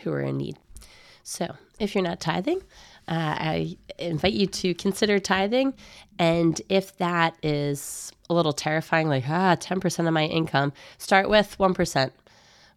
[0.00, 0.58] who are in need.
[1.24, 2.62] So, if you're not tithing,
[3.08, 5.74] uh, I invite you to consider tithing.
[6.20, 11.56] And if that is a little terrifying, like, ah, 10% of my income, start with
[11.58, 12.10] 1%.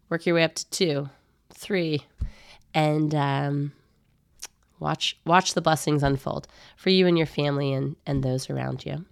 [0.08, 1.10] Work your way up to two,
[1.52, 2.02] three,
[2.72, 3.72] and um,
[4.80, 9.04] Watch watch the blessings unfold for you and your family and, and those around you.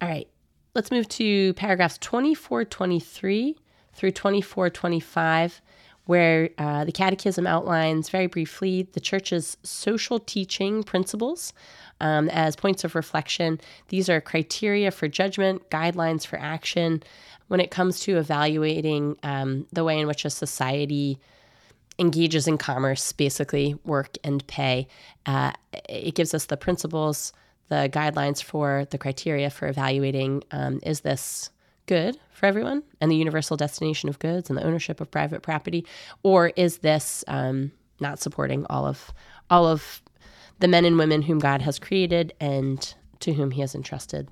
[0.00, 0.28] All right,
[0.74, 3.56] let's move to paragraphs 2423
[3.94, 5.62] through 2425,
[6.04, 11.52] where uh, the Catechism outlines very briefly the Church's social teaching principles
[12.00, 13.58] um, as points of reflection.
[13.88, 17.02] These are criteria for judgment, guidelines for action
[17.48, 21.18] when it comes to evaluating um, the way in which a society
[21.98, 24.86] engages in commerce, basically work and pay.
[25.24, 25.52] Uh,
[25.88, 27.32] it gives us the principles,
[27.68, 31.50] the guidelines for the criteria for evaluating um, is this
[31.86, 35.86] good for everyone and the universal destination of goods and the ownership of private property,
[36.22, 39.12] or is this um, not supporting all of
[39.48, 40.02] all of
[40.58, 44.28] the men and women whom God has created and to whom He has entrusted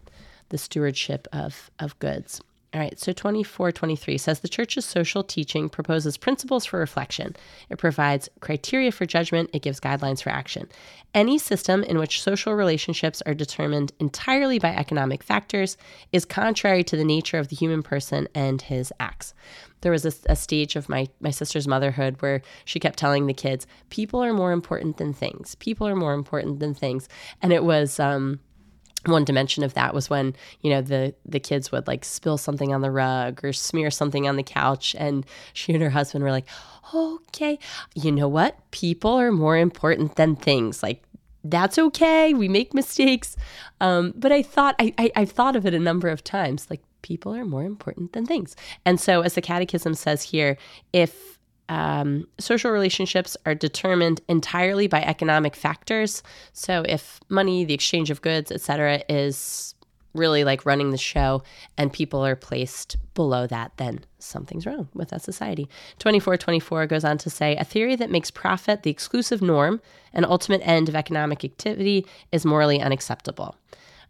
[0.50, 2.40] the stewardship of of goods?
[2.74, 7.37] All right, so 2423 says the church's social teaching proposes principles for reflection.
[7.70, 10.68] It provides criteria for judgment, it gives guidelines for action.
[11.14, 15.76] Any system in which social relationships are determined entirely by economic factors
[16.10, 19.34] is contrary to the nature of the human person and his acts.
[19.82, 23.34] There was a, a stage of my, my sister's motherhood where she kept telling the
[23.34, 25.54] kids, people are more important than things.
[25.54, 27.08] People are more important than things.
[27.40, 28.40] And it was, um,
[29.06, 32.72] one dimension of that was when you know the the kids would like spill something
[32.74, 36.30] on the rug or smear something on the couch and she and her husband were
[36.30, 36.46] like
[36.94, 37.58] okay.
[37.94, 38.58] You know what?
[38.70, 40.82] People are more important than things.
[40.82, 41.02] Like
[41.42, 42.34] that's okay.
[42.34, 43.36] We make mistakes.
[43.80, 46.68] Um, but i thought I, I i've thought of it a number of times.
[46.70, 48.56] Like people are more important than things.
[48.84, 50.56] And so as the catechism says here
[50.92, 51.33] if
[51.68, 56.22] um, social relationships are determined entirely by economic factors.
[56.53, 59.74] So if money, the exchange of goods, etc., is
[60.14, 61.42] really like running the show
[61.77, 65.64] and people are placed below that, then something's wrong with that society.
[65.98, 69.81] 2424 goes on to say a theory that makes profit the exclusive norm
[70.12, 73.57] and ultimate end of economic activity is morally unacceptable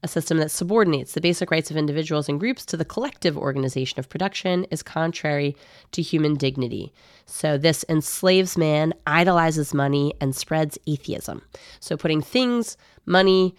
[0.04, 3.98] a system that subordinates the basic rights of individuals and groups to the collective organization
[3.98, 5.56] of production is contrary
[5.92, 6.92] to human dignity.
[7.24, 11.40] So, this enslaves man, idolizes money, and spreads atheism.
[11.80, 13.54] So, putting things, money,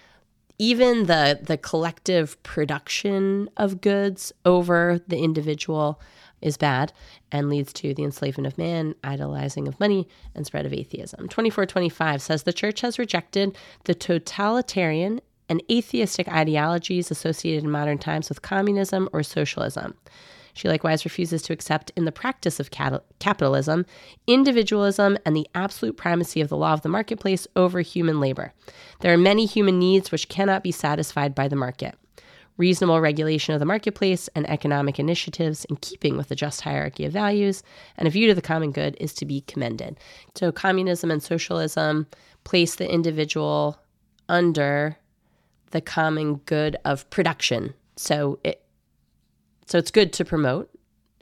[0.59, 5.99] even the, the collective production of goods over the individual
[6.41, 6.93] is bad
[7.31, 11.21] and leads to the enslavement of man, idolizing of money, and spread of atheism.
[11.21, 18.29] 2425 says the church has rejected the totalitarian and atheistic ideologies associated in modern times
[18.29, 19.95] with communism or socialism.
[20.55, 23.85] She likewise refuses to accept, in the practice of capitalism,
[24.25, 28.53] individualism and the absolute primacy of the law of the marketplace over human labor.
[29.01, 31.95] There are many human needs which cannot be satisfied by the market.
[32.57, 37.11] Reasonable regulation of the marketplace and economic initiatives in keeping with the just hierarchy of
[37.11, 37.61] values
[37.97, 39.97] and a view to the common good is to be commended.
[40.35, 42.07] So, communism and socialism
[42.45, 43.77] place the individual
[44.29, 44.95] under
[45.75, 47.73] the common good of production.
[47.97, 48.61] So it
[49.65, 50.69] so it's good to promote,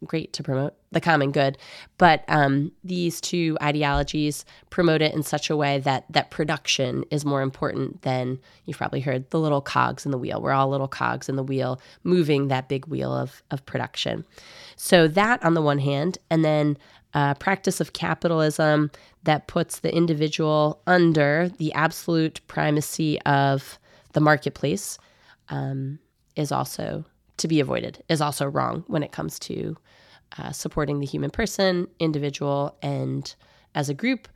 [0.05, 1.57] great to promote the common good,
[1.97, 7.25] but um, these two ideologies promote it in such a way that that production is
[7.25, 10.39] more important than you've probably heard the little cogs in the wheel.
[10.39, 14.23] We're all little cogs in the wheel moving that big wheel of of production.
[14.75, 16.77] So that on the one hand, and then
[17.15, 18.91] uh, practice of capitalism
[19.23, 23.79] that puts the individual under the absolute primacy of
[24.13, 24.97] the marketplace
[25.49, 25.99] um,
[26.35, 27.05] is also
[27.37, 29.75] to be avoided, is also wrong when it comes to
[30.37, 33.35] uh, supporting the human person, individual, and
[33.75, 34.27] as a group,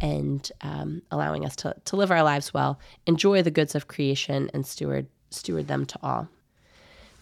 [0.00, 4.50] and um, allowing us to, to live our lives well, enjoy the goods of creation,
[4.52, 6.28] and steward steward them to all.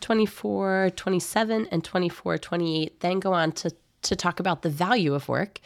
[0.00, 3.70] 24, 27, and 24, 28 then go on to,
[4.04, 5.60] to talk about the value of work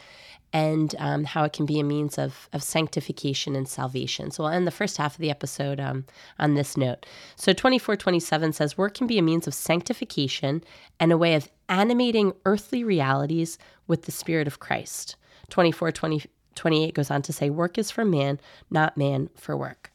[0.51, 4.31] and um, how it can be a means of, of sanctification and salvation.
[4.31, 6.05] So we'll end the first half of the episode um,
[6.39, 7.05] on this note.
[7.35, 10.63] So 2427 says, Work can be a means of sanctification
[10.99, 15.15] and a way of animating earthly realities with the Spirit of Christ.
[15.49, 16.23] 24 20,
[16.55, 18.39] 28 goes on to say, Work is for man,
[18.71, 19.91] not man for work.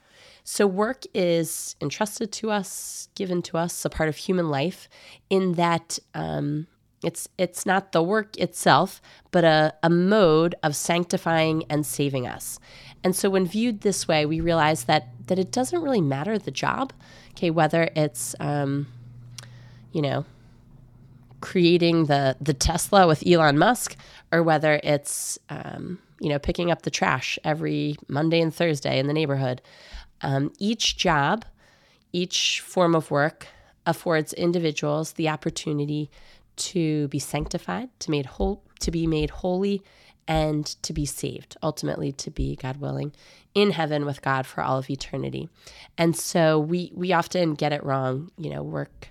[0.46, 4.90] So, work is entrusted to us, given to us, a part of human life,
[5.30, 6.66] in that um,
[7.04, 12.58] it's it's not the work itself, but a, a mode of sanctifying and saving us.
[13.02, 16.50] And so when viewed this way, we realize that that it doesn't really matter the
[16.50, 16.92] job,
[17.30, 18.86] okay, whether it's um,
[19.92, 20.24] you know,
[21.40, 23.96] creating the the Tesla with Elon Musk,
[24.32, 29.06] or whether it's um, you know picking up the trash every Monday and Thursday in
[29.06, 29.62] the neighborhood.
[30.22, 31.44] Um, each job,
[32.12, 33.46] each form of work
[33.86, 36.10] affords individuals the opportunity
[36.56, 39.82] to be sanctified, to made whole, to be made holy,
[40.26, 43.12] and to be saved, ultimately to be, God willing,
[43.54, 45.48] in heaven with God for all of eternity.
[45.98, 49.10] And so we we often get it wrong, you know, work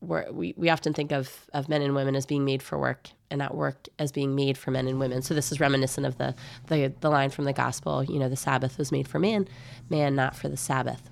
[0.00, 3.38] we we often think of of men and women as being made for work and
[3.38, 5.22] not work as being made for men and women.
[5.22, 6.34] So this is reminiscent of the
[6.68, 9.46] the, the line from the gospel, you know, the Sabbath was made for man,
[9.88, 11.02] man not for the Sabbath.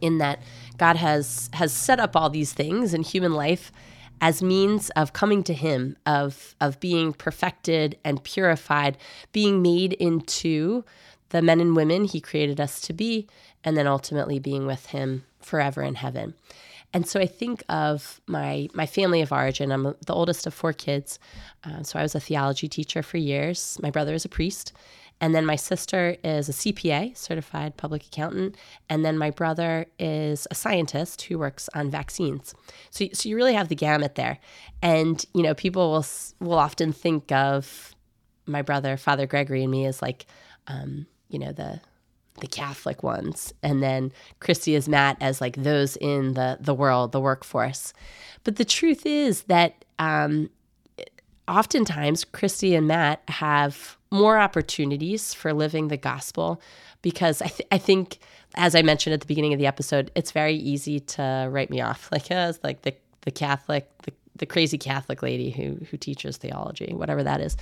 [0.00, 0.40] In that
[0.76, 3.72] God has has set up all these things in human life
[4.24, 8.96] as means of coming to him of of being perfected and purified
[9.32, 10.82] being made into
[11.28, 13.28] the men and women he created us to be
[13.62, 16.32] and then ultimately being with him forever in heaven
[16.94, 19.72] and so I think of my my family of origin.
[19.72, 21.18] I'm the oldest of four kids,
[21.64, 23.76] uh, so I was a theology teacher for years.
[23.82, 24.72] My brother is a priest,
[25.20, 28.56] And then my sister is a CPA, certified public accountant.
[28.90, 32.54] And then my brother is a scientist who works on vaccines.
[32.90, 34.38] So, so you really have the gamut there.
[34.82, 36.06] And, you know, people will,
[36.40, 37.94] will often think of
[38.46, 40.26] my brother, Father Gregory, and me as like,
[40.66, 41.80] um, you know, the
[42.40, 47.12] the Catholic ones, and then Christy is Matt as like those in the the world,
[47.12, 47.92] the workforce.
[48.42, 50.50] But the truth is that um,
[51.46, 56.60] oftentimes Christy and Matt have more opportunities for living the gospel
[57.02, 58.18] because I, th- I think,
[58.54, 61.80] as I mentioned at the beginning of the episode, it's very easy to write me
[61.80, 66.36] off like as like the the Catholic, the the crazy Catholic lady who who teaches
[66.36, 67.56] theology, whatever that is.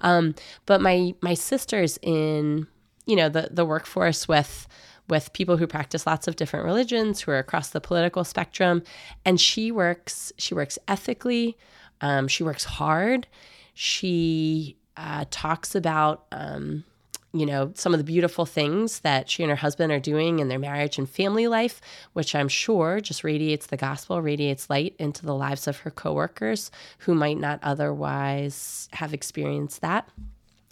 [0.00, 0.34] Um,
[0.66, 2.66] but my my sister's in
[3.06, 4.66] you know the the workforce with
[5.08, 8.82] with people who practice lots of different religions who are across the political spectrum
[9.24, 11.56] and she works she works ethically
[12.00, 13.26] um, she works hard.
[13.74, 16.84] She uh, talks about, um,
[17.32, 20.48] you know, some of the beautiful things that she and her husband are doing in
[20.48, 21.80] their marriage and family life,
[22.14, 26.70] which I'm sure just radiates the gospel, radiates light into the lives of her coworkers
[26.98, 30.08] who might not otherwise have experienced that.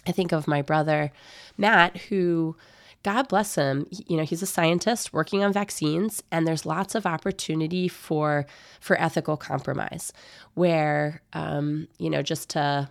[0.08, 1.12] I think of my brother,
[1.56, 2.56] Matt, who
[3.02, 3.86] God bless him.
[3.90, 8.46] You know, he's a scientist working on vaccines, and there's lots of opportunity for
[8.80, 10.12] for ethical compromise,
[10.54, 12.88] where um, you know, just to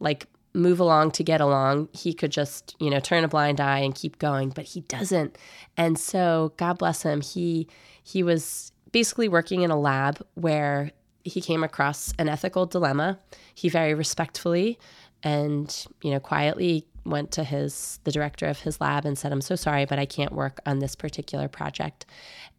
[0.00, 3.78] like move along to get along, he could just you know turn a blind eye
[3.78, 5.36] and keep going, but he doesn't.
[5.76, 7.20] And so, God bless him.
[7.20, 7.68] He
[8.02, 10.90] he was basically working in a lab where
[11.24, 13.18] he came across an ethical dilemma.
[13.54, 14.78] He very respectfully
[15.22, 19.40] and you know quietly went to his the director of his lab and said i'm
[19.40, 22.06] so sorry but i can't work on this particular project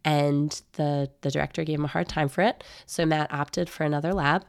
[0.04, 3.84] and the the director gave him a hard time for it so matt opted for
[3.84, 4.44] another lab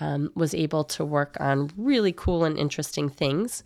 [0.00, 3.62] um, was able to work on really cool and interesting things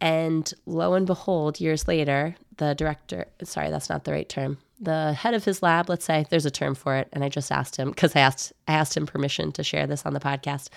[0.00, 5.12] and lo and behold years later the director sorry that's not the right term the
[5.12, 7.76] head of his lab, let's say, there's a term for it, and I just asked
[7.76, 10.68] him because I asked I asked him permission to share this on the podcast.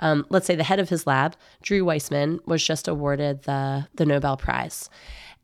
[0.00, 4.06] Um, let's say the head of his lab, Drew Weissman, was just awarded the the
[4.06, 4.88] Nobel Prize,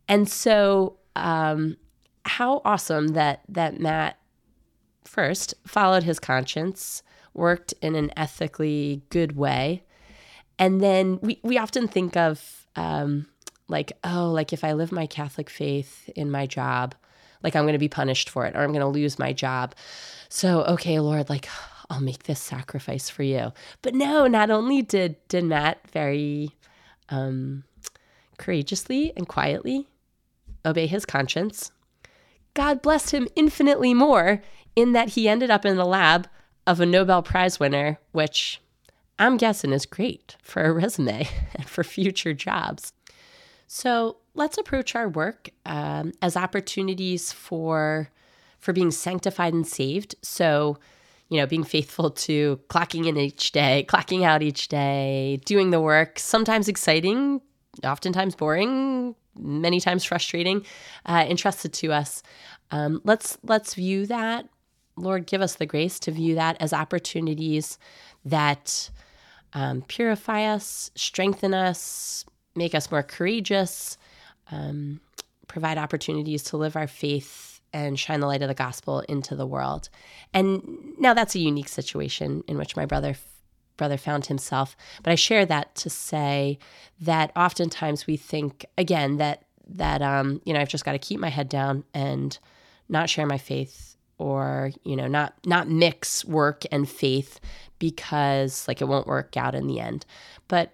[0.08, 1.76] and so um,
[2.24, 4.18] how awesome that that Matt
[5.04, 7.02] first followed his conscience,
[7.38, 9.84] worked in an ethically good way,
[10.58, 13.26] and then we we often think of um,
[13.68, 16.94] like oh like if I live my Catholic faith in my job
[17.42, 19.74] like I'm going to be punished for it or I'm going to lose my job.
[20.28, 21.48] So, okay, Lord, like
[21.90, 23.52] I'll make this sacrifice for you.
[23.82, 26.50] But no, not only did did Matt very
[27.08, 27.64] um,
[28.38, 29.88] courageously and quietly
[30.64, 31.70] obey his conscience,
[32.54, 34.42] God blessed him infinitely more
[34.76, 36.28] in that he ended up in the lab
[36.68, 38.60] of a Nobel Prize winner, which
[39.18, 42.92] I'm guessing is great for a resume and for future jobs.
[43.66, 48.10] So let's approach our work um, as opportunities for
[48.58, 50.14] for being sanctified and saved.
[50.20, 50.78] So,
[51.30, 55.80] you know, being faithful to clocking in each day, clocking out each day, doing the
[55.80, 57.40] work, sometimes exciting,
[57.84, 60.66] oftentimes boring, many times frustrating,
[61.06, 62.22] uh, entrusted to us.
[62.70, 64.48] Um, let's let's view that.
[65.00, 67.78] Lord, give us the grace to view that as opportunities
[68.24, 68.90] that
[69.52, 72.24] um, purify us, strengthen us,
[72.54, 73.96] make us more courageous,
[74.50, 75.00] um,
[75.46, 79.46] provide opportunities to live our faith and shine the light of the gospel into the
[79.46, 79.88] world.
[80.32, 83.14] And now that's a unique situation in which my brother
[83.76, 84.76] brother found himself.
[85.02, 86.58] But I share that to say
[87.00, 91.20] that oftentimes we think again that that um, you know I've just got to keep
[91.20, 92.36] my head down and
[92.88, 93.87] not share my faith
[94.18, 97.40] or you know not not mix work and faith
[97.78, 100.04] because like it won't work out in the end.
[100.48, 100.72] But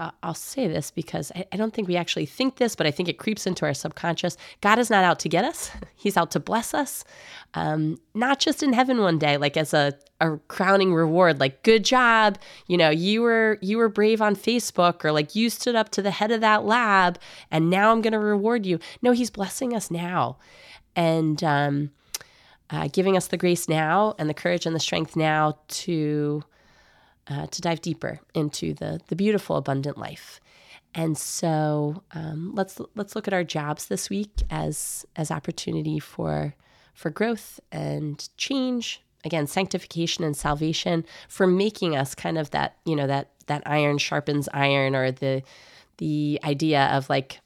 [0.00, 2.90] uh, I'll say this because I, I, don't think we actually think this, but I
[2.90, 4.38] think it creeps into our subconscious.
[4.62, 7.04] God is not out to get us, He's out to bless us,
[7.52, 11.84] um, not just in heaven one day, like as a, a crowning reward, like good
[11.84, 15.90] job, you know, you were you were brave on Facebook, or like you stood up
[15.90, 17.18] to the head of that lab,
[17.50, 18.78] and now I'm going to reward you.
[19.02, 20.38] No, He's blessing us now,
[20.96, 21.90] and um,
[22.70, 26.42] uh, giving us the grace now and the courage and the strength now to
[27.28, 30.40] uh, to dive deeper into the the beautiful abundant life.
[30.94, 36.54] And so um, let's let's look at our jobs this week as as opportunity for
[36.94, 39.02] for growth and change.
[39.24, 43.98] Again, sanctification and salvation for making us kind of that you know that that iron
[43.98, 45.42] sharpens iron or the
[45.98, 47.40] the idea of like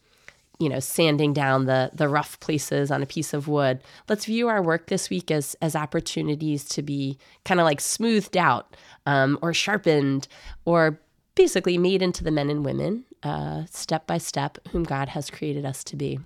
[0.58, 4.48] you know sanding down the the rough places on a piece of wood let's view
[4.48, 8.76] our work this week as as opportunities to be kind of like smoothed out
[9.06, 10.28] um, or sharpened
[10.64, 10.98] or
[11.34, 15.64] basically made into the men and women uh, step by step whom God has created
[15.64, 16.20] us to be.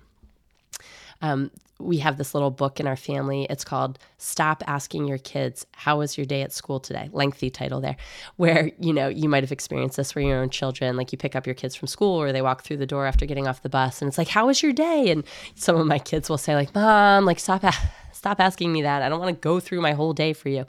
[1.21, 3.47] Um, we have this little book in our family.
[3.49, 7.09] It's called Stop Asking Your Kids, How Was Your Day at School Today?
[7.13, 7.95] Lengthy title there,
[8.35, 10.97] where, you know, you might have experienced this for your own children.
[10.97, 13.25] Like you pick up your kids from school or they walk through the door after
[13.25, 15.09] getting off the bus and it's like, How was your day?
[15.09, 15.23] And
[15.55, 17.63] some of my kids will say, like, Mom, like, stop,
[18.11, 19.01] stop asking me that.
[19.01, 20.65] I don't want to go through my whole day for you.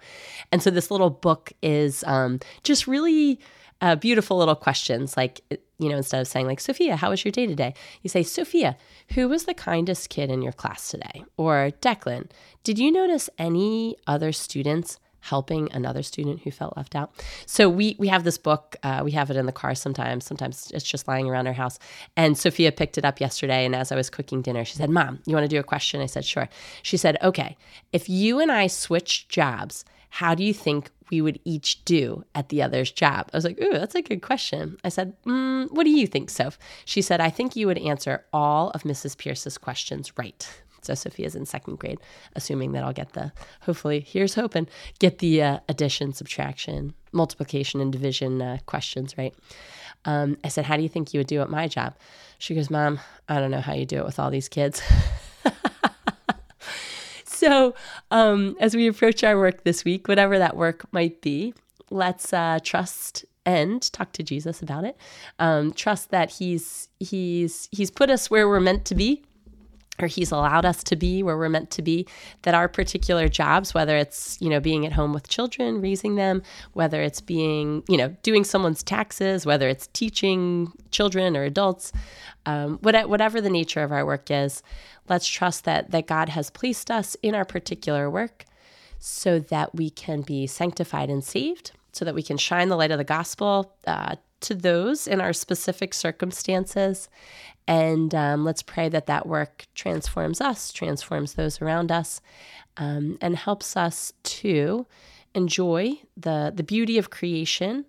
[0.52, 3.40] And so this little book is um, just really
[3.80, 5.40] uh, beautiful little questions like
[5.80, 7.74] you know instead of saying like sophia how was your day today?
[8.02, 8.76] You say sophia
[9.14, 11.24] who was the kindest kid in your class today?
[11.36, 12.30] Or declan
[12.62, 17.10] did you notice any other students helping another student who felt left out?
[17.46, 20.24] So we we have this book uh, we have it in the car sometimes.
[20.24, 21.78] Sometimes it's just lying around our house.
[22.16, 25.20] And sophia picked it up yesterday and as i was cooking dinner she said mom
[25.26, 26.00] you want to do a question?
[26.00, 26.48] I said sure.
[26.82, 27.56] She said okay
[27.92, 32.48] if you and i switch jobs how do you think we would each do at
[32.48, 33.30] the other's job?
[33.32, 34.76] I was like, ooh, that's a good question.
[34.84, 36.58] I said, mm, what do you think, Soph?
[36.84, 39.16] She said, I think you would answer all of Mrs.
[39.16, 40.48] Pierce's questions right.
[40.82, 41.98] So Sophia's in second grade,
[42.34, 43.32] assuming that I'll get the,
[43.62, 44.66] hopefully, here's hoping,
[44.98, 49.34] get the uh, addition, subtraction, multiplication, and division uh, questions right.
[50.06, 51.94] Um, I said, how do you think you would do at my job?
[52.38, 54.82] She goes, Mom, I don't know how you do it with all these kids.
[57.46, 57.74] so,
[58.10, 61.54] um, as we approach our work this week, whatever that work might be,
[61.90, 64.94] let's uh, trust and talk to Jesus about it.
[65.38, 69.22] Um, trust that He's He's He's put us where we're meant to be
[70.02, 72.06] or he's allowed us to be where we're meant to be
[72.42, 76.42] that our particular jobs whether it's you know being at home with children raising them
[76.72, 81.92] whether it's being you know doing someone's taxes whether it's teaching children or adults
[82.46, 84.62] um, whatever the nature of our work is
[85.08, 88.44] let's trust that that god has placed us in our particular work
[88.98, 92.90] so that we can be sanctified and saved so that we can shine the light
[92.90, 97.08] of the gospel uh, to those in our specific circumstances
[97.70, 102.20] and um, let's pray that that work transforms us, transforms those around us,
[102.76, 104.86] um, and helps us to
[105.36, 107.84] enjoy the, the beauty of creation,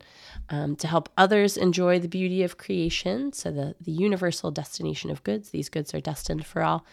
[0.50, 3.34] um, to help others enjoy the beauty of creation.
[3.34, 6.86] So, the, the universal destination of goods, these goods are destined for all.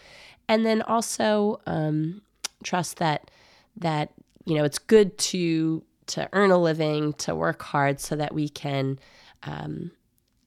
[0.47, 2.23] And then also um,
[2.63, 3.29] trust that,
[3.77, 4.13] that,
[4.45, 8.49] you know, it's good to, to earn a living, to work hard so that we
[8.49, 8.97] can
[9.43, 9.91] um,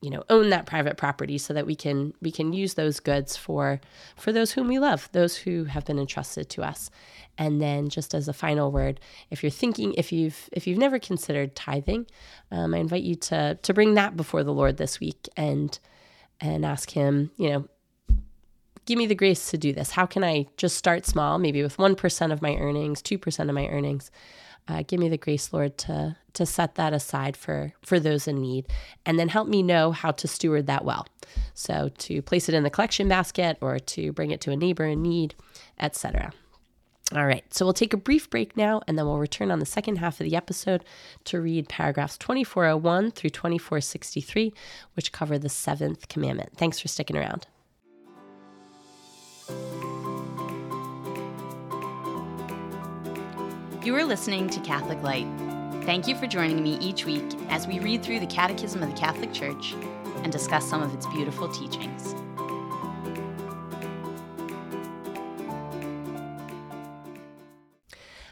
[0.02, 3.36] you know own that private property so that we can we can use those goods
[3.36, 3.80] for
[4.16, 6.90] for those whom we love those who have been entrusted to us.
[7.38, 10.98] And then just as a final word if you're thinking if you've if you've never
[10.98, 12.06] considered tithing
[12.50, 15.78] um, i invite you to to bring that before the lord this week and
[16.42, 17.68] and ask him you know
[18.84, 19.92] give me the grace to do this.
[19.92, 23.66] How can i just start small maybe with 1% of my earnings 2% of my
[23.68, 24.10] earnings
[24.68, 28.40] uh, give me the grace, Lord, to to set that aside for for those in
[28.40, 28.66] need,
[29.04, 31.06] and then help me know how to steward that well.
[31.54, 34.84] So to place it in the collection basket or to bring it to a neighbor
[34.84, 35.34] in need,
[35.78, 36.32] etc.
[37.14, 39.66] All right, so we'll take a brief break now, and then we'll return on the
[39.66, 40.82] second half of the episode
[41.24, 44.54] to read paragraphs 2401 through 2463,
[44.94, 46.56] which cover the seventh commandment.
[46.56, 47.46] Thanks for sticking around.
[53.84, 55.26] You are listening to Catholic Light.
[55.82, 58.96] Thank you for joining me each week as we read through the Catechism of the
[58.96, 59.74] Catholic Church
[60.22, 62.14] and discuss some of its beautiful teachings.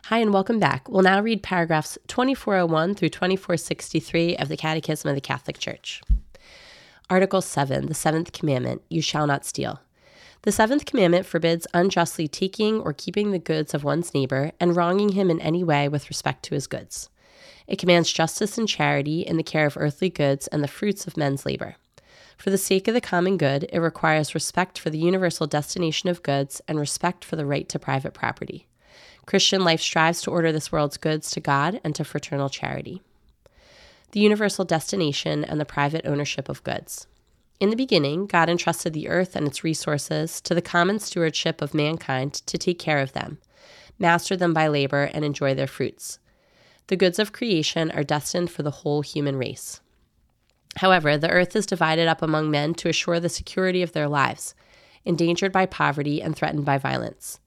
[0.04, 0.88] Hi, and welcome back.
[0.88, 6.00] We'll now read paragraphs 2401 through 2463 of the Catechism of the Catholic Church.
[7.10, 9.80] Article 7, the seventh commandment You shall not steal.
[10.42, 15.10] The seventh commandment forbids unjustly taking or keeping the goods of one's neighbor and wronging
[15.10, 17.10] him in any way with respect to his goods.
[17.66, 21.16] It commands justice and charity in the care of earthly goods and the fruits of
[21.16, 21.76] men's labor.
[22.38, 26.22] For the sake of the common good, it requires respect for the universal destination of
[26.22, 28.66] goods and respect for the right to private property.
[29.26, 33.02] Christian life strives to order this world's goods to God and to fraternal charity.
[34.12, 37.06] The universal destination and the private ownership of goods.
[37.60, 41.74] In the beginning, God entrusted the earth and its resources to the common stewardship of
[41.74, 43.36] mankind to take care of them,
[43.98, 46.18] master them by labor, and enjoy their fruits.
[46.86, 49.82] The goods of creation are destined for the whole human race.
[50.76, 54.54] However, the earth is divided up among men to assure the security of their lives,
[55.04, 57.40] endangered by poverty and threatened by violence.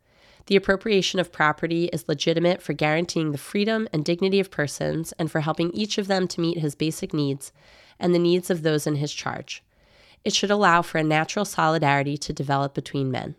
[0.45, 5.31] The appropriation of property is legitimate for guaranteeing the freedom and dignity of persons and
[5.31, 7.51] for helping each of them to meet his basic needs
[7.99, 9.63] and the needs of those in his charge
[10.23, 13.35] it should allow for a natural solidarity to develop between men.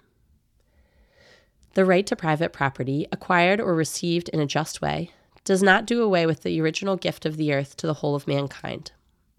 [1.75, 5.11] The right to private property, acquired or received in a just way,
[5.45, 8.29] does not do away with the original gift of the earth to the whole of
[8.29, 8.93] mankind.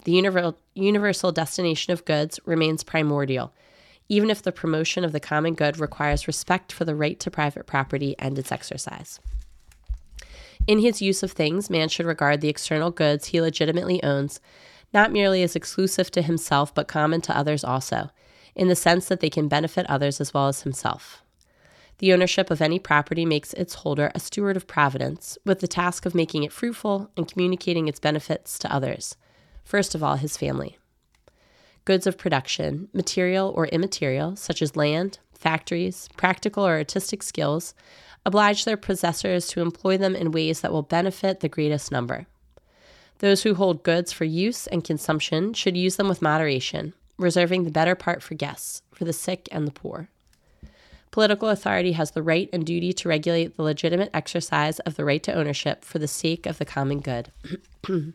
[0.03, 3.53] the universal destination of goods remains primordial,
[4.07, 7.65] even if the promotion of the common good requires respect for the right to private
[7.65, 9.19] property and its exercise.
[10.67, 14.39] In his use of things, man should regard the external goods he legitimately owns
[14.95, 18.09] not merely as exclusive to himself, but common to others also,
[18.55, 21.21] in the sense that they can benefit others as well as himself.
[21.99, 26.05] The ownership of any property makes its holder a steward of providence, with the task
[26.05, 29.15] of making it fruitful and communicating its benefits to others,
[29.63, 30.77] first of all, his family.
[31.85, 37.75] Goods of production, material or immaterial, such as land, factories, practical or artistic skills,
[38.25, 42.25] oblige their possessors to employ them in ways that will benefit the greatest number.
[43.20, 47.72] Those who hold goods for use and consumption should use them with moderation, reserving the
[47.72, 50.09] better part for guests, for the sick and the poor.
[51.11, 55.24] Political authority has the right and duty to regulate the legitimate exercise of the right
[55.24, 57.32] to ownership for the sake of the common good.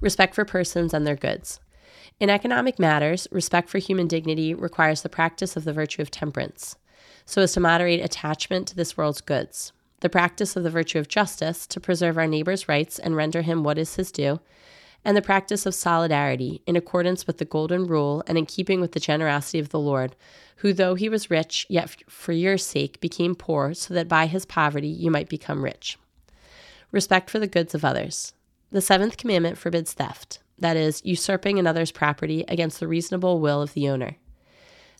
[0.00, 1.60] respect for persons and their goods.
[2.18, 6.76] In economic matters, respect for human dignity requires the practice of the virtue of temperance,
[7.24, 9.72] so as to moderate attachment to this world's goods,
[10.02, 13.62] the practice of the virtue of justice to preserve our neighbor's rights and render him
[13.62, 14.40] what is his due,
[15.04, 18.92] and the practice of solidarity in accordance with the golden rule and in keeping with
[18.92, 20.14] the generosity of the Lord,
[20.56, 24.44] who, though he was rich, yet for your sake became poor, so that by his
[24.44, 25.98] poverty you might become rich.
[26.90, 28.32] Respect for the goods of others.
[28.70, 33.74] The seventh commandment forbids theft, that is, usurping another's property against the reasonable will of
[33.74, 34.16] the owner.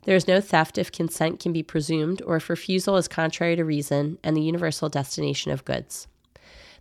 [0.05, 3.65] There is no theft if consent can be presumed or if refusal is contrary to
[3.65, 6.09] reason and the universal destination of goods.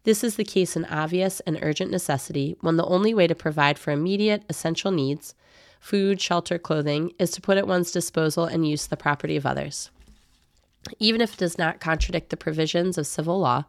[0.03, 3.77] This is the case in obvious and urgent necessity when the only way to provide
[3.77, 5.35] for immediate, essential needs
[5.79, 9.89] food, shelter, clothing, is to put at one's disposal and use the property of others.
[10.99, 13.65] Even if it does not contradict the provisions of civil law,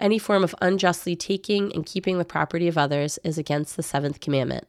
[0.00, 4.20] any form of unjustly taking and keeping the property of others is against the seventh
[4.20, 4.66] commandment.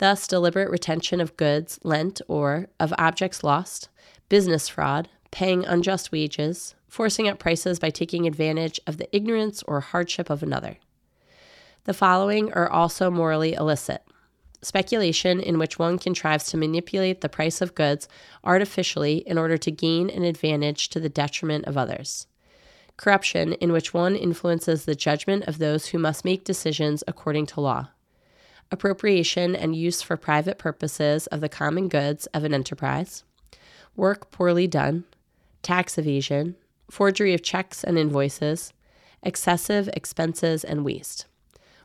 [0.00, 3.90] Thus, deliberate retention of goods lent or of objects lost,
[4.30, 9.80] business fraud, paying unjust wages, forcing up prices by taking advantage of the ignorance or
[9.80, 10.78] hardship of another.
[11.84, 14.02] The following are also morally illicit
[14.62, 18.08] speculation in which one contrives to manipulate the price of goods
[18.42, 22.26] artificially in order to gain an advantage to the detriment of others.
[22.96, 27.60] Corruption in which one influences the judgment of those who must make decisions according to
[27.60, 27.88] law.
[28.72, 33.24] Appropriation and use for private purposes of the common goods of an enterprise.
[33.96, 35.04] Work poorly done.
[35.62, 36.56] Tax evasion.
[36.90, 38.72] Forgery of checks and invoices.
[39.22, 41.26] Excessive expenses and waste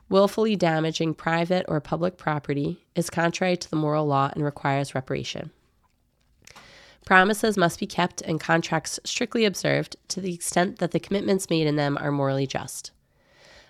[0.08, 5.50] willfully damaging private or public property is contrary to the moral law and requires reparation.
[7.04, 11.66] Promises must be kept and contracts strictly observed to the extent that the commitments made
[11.66, 12.90] in them are morally just.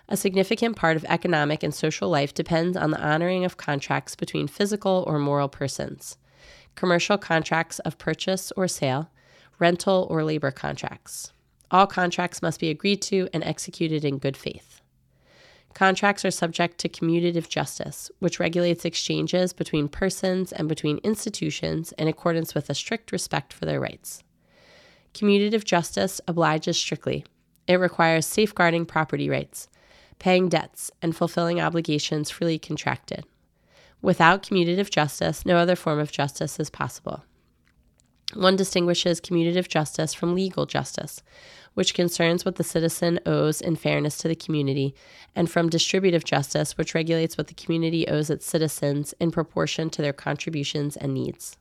[0.09, 4.47] A significant part of economic and social life depends on the honoring of contracts between
[4.47, 6.17] physical or moral persons,
[6.75, 9.09] commercial contracts of purchase or sale,
[9.59, 11.33] rental or labor contracts.
[11.71, 14.79] All contracts must be agreed to and executed in good faith.
[15.73, 22.07] Contracts are subject to commutative justice, which regulates exchanges between persons and between institutions in
[22.07, 24.23] accordance with a strict respect for their rights.
[25.13, 27.25] Commutative justice obliges strictly.
[27.67, 29.67] It requires safeguarding property rights,
[30.19, 33.25] paying debts, and fulfilling obligations freely contracted.
[34.01, 37.23] Without commutative justice, no other form of justice is possible.
[38.33, 41.23] One distinguishes commutative justice from legal justice,
[41.75, 44.93] which concerns what the citizen owes in fairness to the community,
[45.35, 50.01] and from distributive justice, which regulates what the community owes its citizens in proportion to
[50.01, 51.55] their contributions and needs.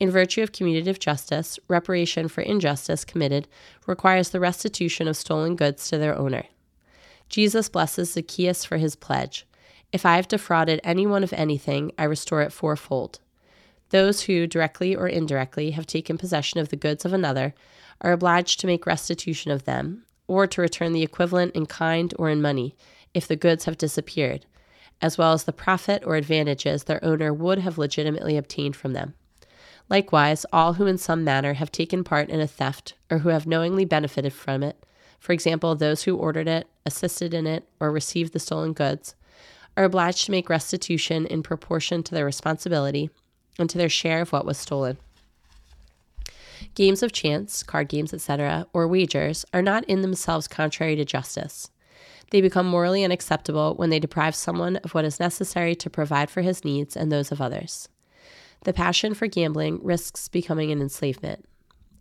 [0.00, 3.48] In virtue of commutative justice, reparation for injustice committed
[3.86, 6.44] requires the restitution of stolen goods to their owner.
[7.28, 9.46] Jesus blesses Zacchaeus for his pledge
[9.92, 13.20] If I have defrauded anyone of anything, I restore it fourfold.
[13.90, 17.54] Those who, directly or indirectly, have taken possession of the goods of another
[18.00, 22.28] are obliged to make restitution of them, or to return the equivalent in kind or
[22.30, 22.74] in money
[23.14, 24.44] if the goods have disappeared,
[25.00, 29.14] as well as the profit or advantages their owner would have legitimately obtained from them.
[29.88, 33.46] Likewise, all who in some manner have taken part in a theft or who have
[33.46, 34.84] knowingly benefited from it,
[35.26, 39.16] for example, those who ordered it, assisted in it, or received the stolen goods,
[39.76, 43.10] are obliged to make restitution in proportion to their responsibility
[43.58, 44.98] and to their share of what was stolen.
[46.76, 51.72] Games of chance, card games, etc., or wagers are not in themselves contrary to justice.
[52.30, 56.42] They become morally unacceptable when they deprive someone of what is necessary to provide for
[56.42, 57.88] his needs and those of others.
[58.62, 61.44] The passion for gambling risks becoming an enslavement.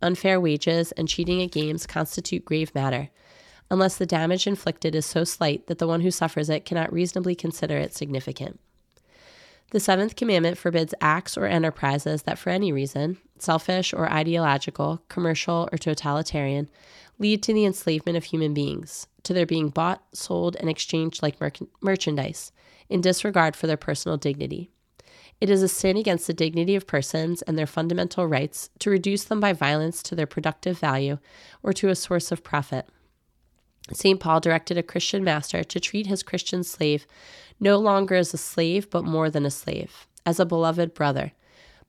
[0.02, 3.10] Unfair wages and cheating at games constitute grave matter,
[3.72, 7.36] unless the damage inflicted is so slight that the one who suffers it cannot reasonably
[7.36, 8.60] consider it significant.
[9.72, 15.68] The seventh commandment forbids acts or enterprises that, for any reason, selfish or ideological, commercial
[15.72, 16.70] or totalitarian,
[17.18, 21.42] lead to the enslavement of human beings, to their being bought, sold, and exchanged like
[21.42, 22.52] mer- merchandise,
[22.90, 24.70] in disregard for their personal dignity.
[25.42, 29.26] It is a sin against the dignity of persons and their fundamental rights to reduce
[29.26, 31.18] them by violence to their productive value
[31.62, 32.88] or to a source of profit.
[33.94, 34.20] St.
[34.20, 37.06] Paul directed a Christian master to treat his Christian slave
[37.60, 41.34] no longer as a slave, but more than a slave, as a beloved brother,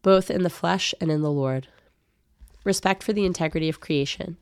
[0.03, 1.69] both in the flesh and in the Lord.
[2.65, 4.37] Respect for the integrity of creation.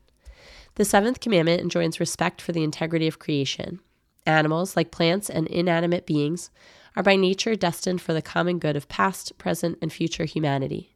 [0.74, 3.80] The seventh commandment enjoins respect for the integrity of creation.
[4.26, 6.50] Animals, like plants and inanimate beings,
[6.96, 10.94] are by nature destined for the common good of past, present, and future humanity.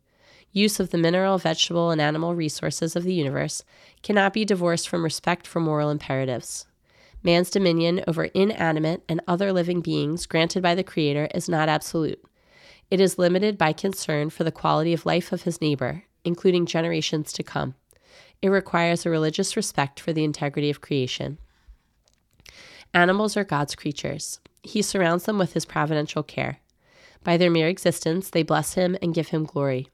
[0.52, 3.64] Use of the mineral, vegetable, and animal resources of the universe
[4.02, 6.66] cannot be divorced from respect for moral imperatives.
[7.22, 12.22] Man's dominion over inanimate and other living beings granted by the Creator is not absolute.
[12.90, 17.32] It is limited by concern for the quality of life of his neighbor, including generations
[17.34, 17.74] to come.
[18.40, 21.38] It requires a religious respect for the integrity of creation.
[22.94, 24.40] Animals are God's creatures.
[24.62, 26.60] He surrounds them with his providential care.
[27.22, 29.88] By their mere existence, they bless him and give him glory.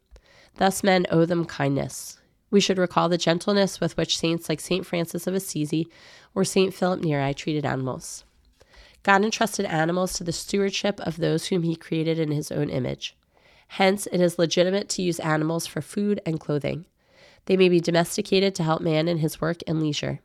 [0.57, 2.19] Thus, men owe them kindness.
[2.51, 4.87] We should recall the gentleness with which saints like St.
[4.87, 5.89] Francis of Assisi
[6.35, 6.73] or St.
[6.73, 8.25] Philip Neri treated animals.
[9.03, 13.17] God entrusted animals to the stewardship of those whom he created in his own image.
[13.69, 16.87] Hence, it is legitimate to use animals for food and clothing.
[17.47, 20.21] They may be domesticated to help man in his work and leisure.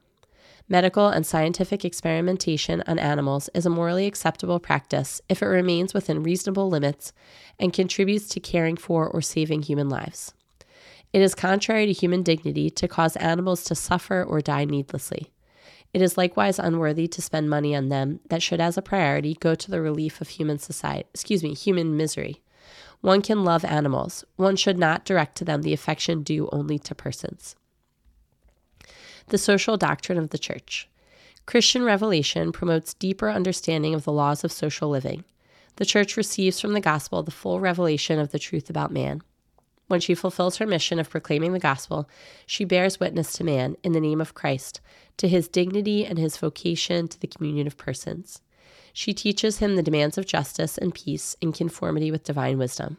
[0.71, 6.21] Medical and scientific experimentation on animals is a morally acceptable practice if it remains within
[6.21, 7.11] reasonable limits
[7.57, 10.31] and contributes to caring for or saving human lives.
[11.11, 15.31] It is contrary to human dignity to cause animals to suffer or die needlessly.
[15.91, 19.55] It is likewise unworthy to spend money on them that should as a priority go
[19.55, 22.43] to the relief of human society, excuse me, human misery.
[23.01, 24.23] One can love animals.
[24.35, 27.55] One should not direct to them the affection due only to persons
[29.29, 30.87] the social doctrine of the Church.
[31.45, 35.23] Christian revelation promotes deeper understanding of the laws of social living.
[35.77, 39.21] The Church receives from the gospel the full revelation of the truth about man.
[39.87, 42.07] When she fulfills her mission of proclaiming the gospel,
[42.45, 44.81] she bears witness to man in the name of Christ,
[45.17, 48.41] to his dignity and his vocation to the communion of persons.
[48.93, 52.97] She teaches him the demands of justice and peace in conformity with divine wisdom.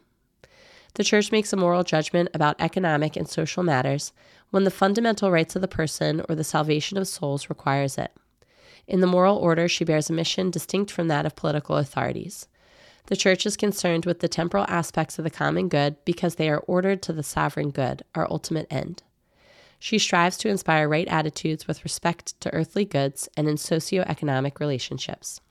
[0.95, 4.11] The Church makes a moral judgment about economic and social matters
[4.49, 8.11] when the fundamental rights of the person or the salvation of souls requires it.
[8.87, 12.47] In the moral order, she bears a mission distinct from that of political authorities.
[13.05, 16.59] The Church is concerned with the temporal aspects of the common good because they are
[16.59, 19.03] ordered to the sovereign good, our ultimate end.
[19.79, 25.41] She strives to inspire right attitudes with respect to earthly goods and in socio-economic relationships.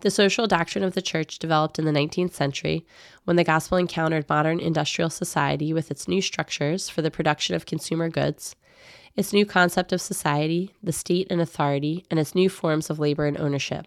[0.00, 2.84] The social doctrine of the church developed in the 19th century
[3.24, 7.66] when the gospel encountered modern industrial society with its new structures for the production of
[7.66, 8.54] consumer goods,
[9.16, 13.26] its new concept of society, the state and authority, and its new forms of labor
[13.26, 13.86] and ownership.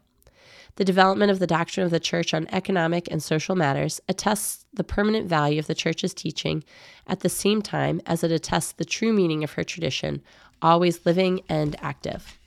[0.75, 4.83] The development of the doctrine of the church on economic and social matters attests the
[4.83, 6.63] permanent value of the church's teaching
[7.05, 10.21] at the same time as it attests the true meaning of her tradition,
[10.61, 12.39] always living and active.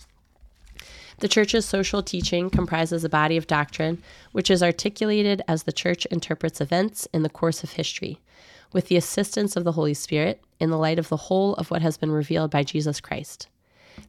[1.21, 4.03] The Church's social teaching comprises a body of doctrine
[4.33, 8.19] which is articulated as the Church interprets events in the course of history,
[8.73, 11.83] with the assistance of the Holy Spirit, in the light of the whole of what
[11.83, 13.49] has been revealed by Jesus Christ.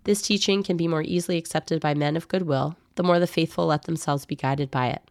[0.06, 3.28] This teaching can be more easily accepted by men of good will, the more the
[3.28, 5.02] faithful let themselves be guided by it.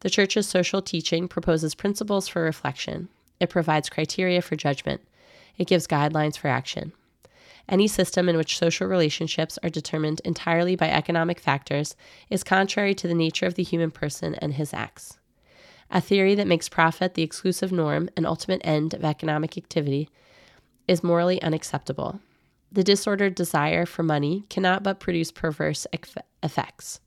[0.00, 3.08] The Church's social teaching proposes principles for reflection.
[3.38, 5.00] It provides criteria for judgment.
[5.56, 6.92] It gives guidelines for action.
[7.68, 11.96] Any system in which social relationships are determined entirely by economic factors
[12.28, 15.18] is contrary to the nature of the human person and his acts.
[15.90, 20.08] A theory that makes profit the exclusive norm and ultimate end of economic activity
[20.88, 22.20] is morally unacceptable.
[22.72, 25.86] The disordered desire for money cannot but produce perverse
[26.42, 27.00] effects.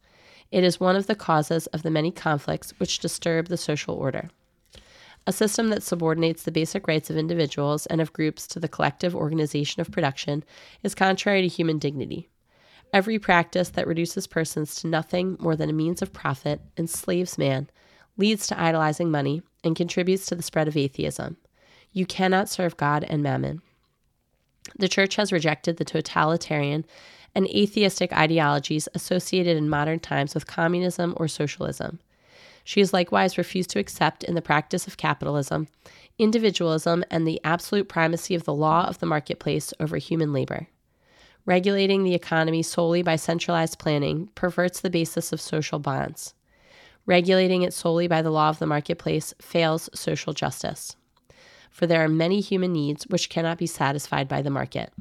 [0.52, 4.30] It is one of the causes of the many conflicts which disturb the social order.
[5.28, 9.16] A system that subordinates the basic rights of individuals and of groups to the collective
[9.16, 10.44] organization of production
[10.84, 12.30] is contrary to human dignity.
[12.94, 17.70] Every practice that reduces persons to nothing more than a means of profit enslaves man,
[18.18, 21.38] leads to idolizing money, and contributes to the spread of atheism.
[21.92, 23.62] You cannot serve God and mammon.
[24.78, 26.86] The Church has rejected the totalitarian
[27.34, 32.00] and atheistic ideologies associated in modern times with communism or socialism.
[32.66, 35.68] She has likewise refused to accept, in the practice of capitalism,
[36.18, 40.68] individualism and the absolute primacy of the law of the marketplace over human labor.
[41.46, 46.34] Regulating the economy solely by centralized planning perverts the basis of social bonds.
[47.06, 50.96] Regulating it solely by the law of the marketplace fails social justice.
[51.70, 54.92] For there are many human needs which cannot be satisfied by the market.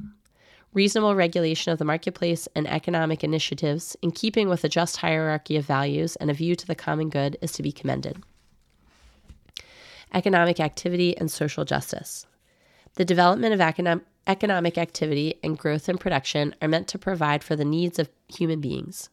[0.75, 5.65] Reasonable regulation of the marketplace and economic initiatives, in keeping with a just hierarchy of
[5.65, 8.21] values and a view to the common good, is to be commended.
[10.13, 12.27] Economic activity and social justice.
[12.95, 17.63] The development of economic activity and growth and production are meant to provide for the
[17.63, 19.09] needs of human beings.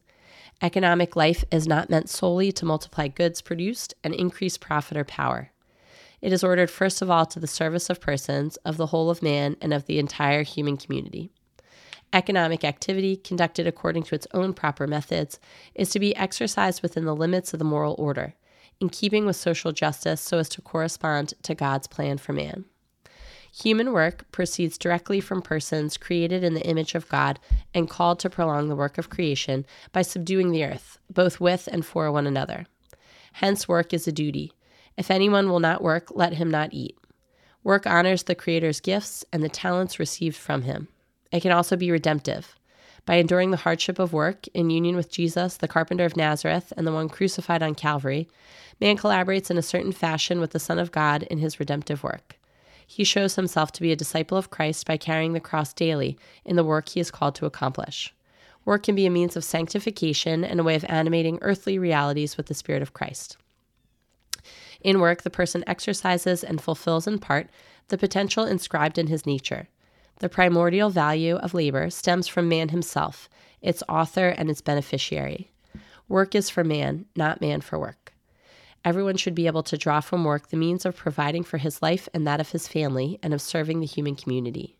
[0.61, 5.51] Economic life is not meant solely to multiply goods produced and increase profit or power.
[6.21, 9.23] It is ordered first of all to the service of persons, of the whole of
[9.23, 11.31] man, and of the entire human community.
[12.13, 15.39] Economic activity, conducted according to its own proper methods,
[15.73, 18.35] is to be exercised within the limits of the moral order,
[18.79, 22.65] in keeping with social justice so as to correspond to God's plan for man.
[23.51, 27.39] Human work proceeds directly from persons created in the image of God
[27.73, 31.85] and called to prolong the work of creation by subduing the earth, both with and
[31.85, 32.65] for one another.
[33.33, 34.53] Hence, work is a duty.
[34.97, 36.95] If anyone will not work, let him not eat.
[37.63, 40.87] Work honors the Creator's gifts and the talents received from him.
[41.33, 42.55] It can also be redemptive.
[43.05, 46.87] By enduring the hardship of work in union with Jesus, the carpenter of Nazareth, and
[46.87, 48.29] the one crucified on Calvary,
[48.79, 52.37] man collaborates in a certain fashion with the Son of God in his redemptive work
[52.93, 56.55] he shows himself to be a disciple of Christ by carrying the cross daily in
[56.55, 58.13] the work he is called to accomplish.
[58.65, 62.45] Work can be a means of sanctification and a way of animating earthly realities with
[62.45, 63.37] the Spirit of Christ.
[64.81, 67.49] In work, the person exercises and fulfills in part
[67.87, 69.67] the potential inscribed in his nature.
[70.19, 73.29] The primordial value of labor stems from man himself,
[73.61, 75.51] its author and its beneficiary.
[76.07, 78.13] Work is for man, not man for work.
[78.85, 82.09] Everyone should be able to draw from work the means of providing for his life
[82.13, 84.77] and that of his family and of serving the human community.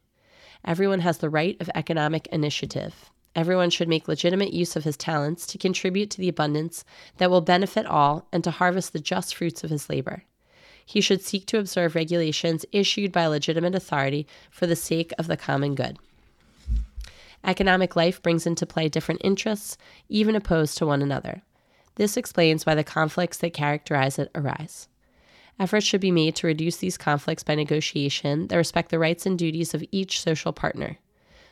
[0.65, 3.09] Everyone has the right of economic initiative.
[3.35, 6.85] Everyone should make legitimate use of his talents to contribute to the abundance
[7.17, 10.23] that will benefit all and to harvest the just fruits of his labor.
[10.85, 15.37] He should seek to observe regulations issued by legitimate authority for the sake of the
[15.37, 15.97] common good.
[17.43, 19.77] Economic life brings into play different interests,
[20.07, 21.41] even opposed to one another.
[21.95, 24.87] This explains why the conflicts that characterize it arise.
[25.59, 29.37] Efforts should be made to reduce these conflicts by negotiation that respect the rights and
[29.37, 30.97] duties of each social partner.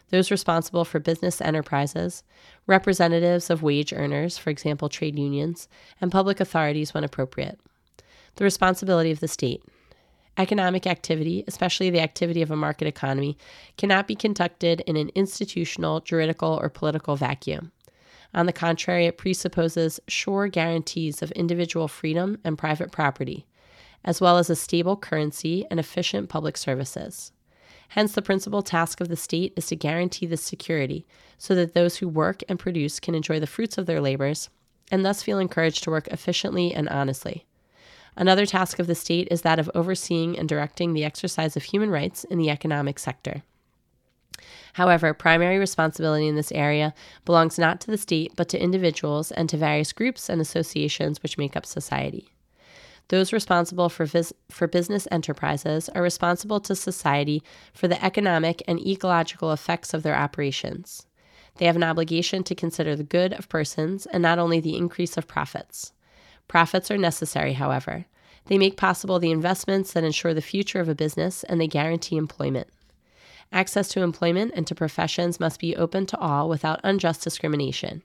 [0.10, 2.24] Those responsible for business enterprises,
[2.68, 5.68] representatives of wage earners, for example, trade unions,
[6.02, 7.60] and public authorities when appropriate.
[8.36, 9.64] The responsibility of the state.
[10.38, 13.38] Economic activity, especially the activity of a market economy,
[13.78, 17.72] cannot be conducted in an institutional, juridical, or political vacuum.
[18.34, 23.46] On the contrary, it presupposes sure guarantees of individual freedom and private property,
[24.06, 27.34] as well as a stable currency and efficient public services.
[27.90, 31.06] Hence, the principal task of the state is to guarantee this security
[31.38, 34.50] so that those who work and produce can enjoy the fruits of their labors
[34.90, 37.46] and thus feel encouraged to work efficiently and honestly.
[38.16, 41.90] Another task of the state is that of overseeing and directing the exercise of human
[41.90, 43.44] rights in the economic sector.
[44.74, 46.94] However, primary responsibility in this area
[47.26, 51.38] belongs not to the state, but to individuals and to various groups and associations which
[51.38, 52.30] make up society.
[53.10, 57.44] Those responsible for, vis- for business enterprises are responsible to society
[57.74, 61.06] for the economic and ecological effects of their operations.
[61.58, 65.18] They have an obligation to consider the good of persons and not only the increase
[65.18, 65.92] of profits.
[66.52, 68.04] Profits are necessary, however.
[68.48, 72.18] They make possible the investments that ensure the future of a business and they guarantee
[72.18, 72.68] employment.
[73.54, 78.04] Access to employment and to professions must be open to all without unjust discrimination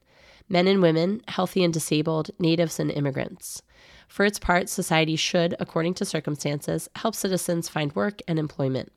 [0.49, 3.63] men and women, healthy and disabled, natives and immigrants.
[4.07, 8.93] For its part, society should, according to circumstances, help citizens find work and employment.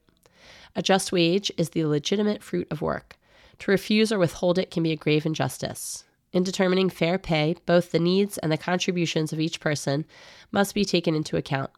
[0.76, 3.18] A just wage is the legitimate fruit of work.
[3.58, 6.04] To refuse or withhold it can be a grave injustice.
[6.32, 10.06] In determining fair pay, both the needs and the contributions of each person
[10.52, 11.72] must be taken into account.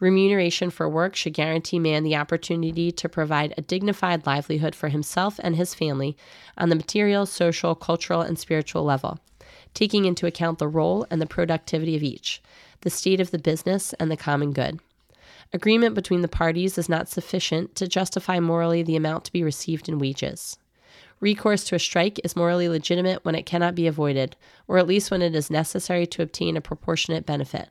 [0.00, 5.40] Remuneration for work should guarantee man the opportunity to provide a dignified livelihood for himself
[5.42, 6.16] and his family
[6.56, 9.18] on the material, social, cultural, and spiritual level,
[9.74, 12.40] taking into account the role and the productivity of each,
[12.82, 14.78] the state of the business, and the common good.
[15.52, 19.88] Agreement between the parties is not sufficient to justify morally the amount to be received
[19.88, 20.58] in wages.
[21.20, 24.36] Recourse to a strike is morally legitimate when it cannot be avoided,
[24.68, 27.70] or at least when it is necessary to obtain a proportionate benefit.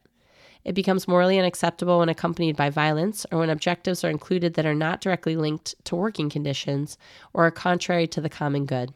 [0.65, 4.75] It becomes morally unacceptable when accompanied by violence or when objectives are included that are
[4.75, 6.97] not directly linked to working conditions
[7.33, 8.93] or are contrary to the common good.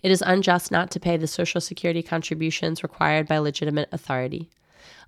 [0.00, 4.48] It is unjust not to pay the Social Security contributions required by legitimate authority.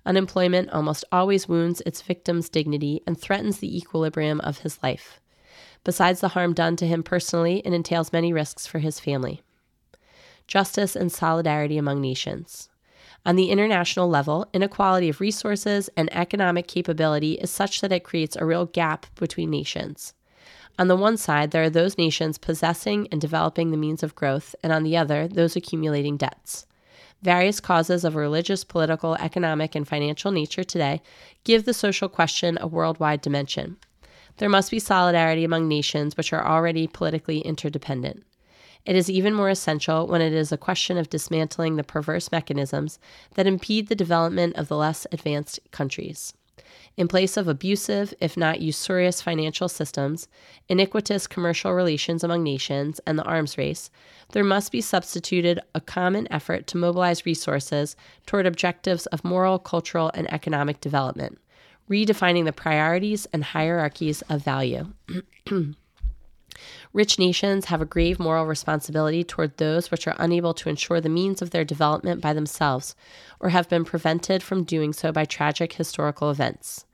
[0.05, 5.21] Unemployment almost always wounds its victim's dignity and threatens the equilibrium of his life.
[5.83, 9.41] Besides the harm done to him personally, it entails many risks for his family.
[10.47, 12.69] Justice and solidarity among nations.
[13.25, 18.35] On the international level, inequality of resources and economic capability is such that it creates
[18.35, 20.13] a real gap between nations.
[20.79, 24.55] On the one side, there are those nations possessing and developing the means of growth,
[24.63, 26.65] and on the other, those accumulating debts.
[27.21, 31.01] Various causes of religious, political, economic, and financial nature today
[31.43, 33.77] give the social question a worldwide dimension.
[34.37, 38.23] There must be solidarity among nations which are already politically interdependent.
[38.85, 42.97] It is even more essential when it is a question of dismantling the perverse mechanisms
[43.35, 46.33] that impede the development of the less advanced countries.
[46.97, 50.27] In place of abusive, if not usurious, financial systems,
[50.67, 53.89] iniquitous commercial relations among nations, and the arms race,
[54.31, 60.11] there must be substituted a common effort to mobilize resources toward objectives of moral, cultural,
[60.13, 61.39] and economic development,
[61.91, 64.87] redefining the priorities and hierarchies of value.
[66.93, 71.09] Rich nations have a grave moral responsibility toward those which are unable to ensure the
[71.09, 72.95] means of their development by themselves,
[73.39, 76.85] or have been prevented from doing so by tragic historical events.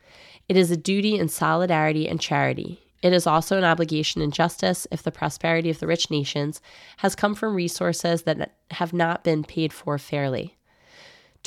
[0.50, 2.80] It is a duty in solidarity and charity.
[3.04, 6.62] It is also an obligation in justice if the prosperity of the rich nations
[6.98, 10.57] has come from resources that have not been paid for fairly.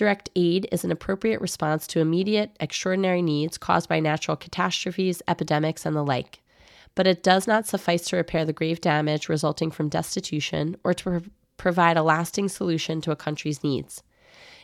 [0.00, 5.84] Direct aid is an appropriate response to immediate, extraordinary needs caused by natural catastrophes, epidemics,
[5.84, 6.40] and the like
[6.94, 11.04] but it does not suffice to repair the grave damage resulting from destitution or to
[11.04, 11.22] pro-
[11.56, 14.02] provide a lasting solution to a country's needs.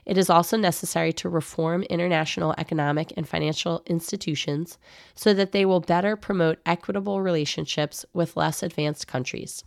[0.06, 4.78] It is also necessary to reform international economic and financial institutions
[5.14, 9.64] so that they will better promote equitable relationships with less advanced countries.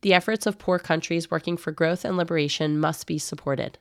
[0.00, 3.78] The efforts of poor countries working for growth and liberation must be supported.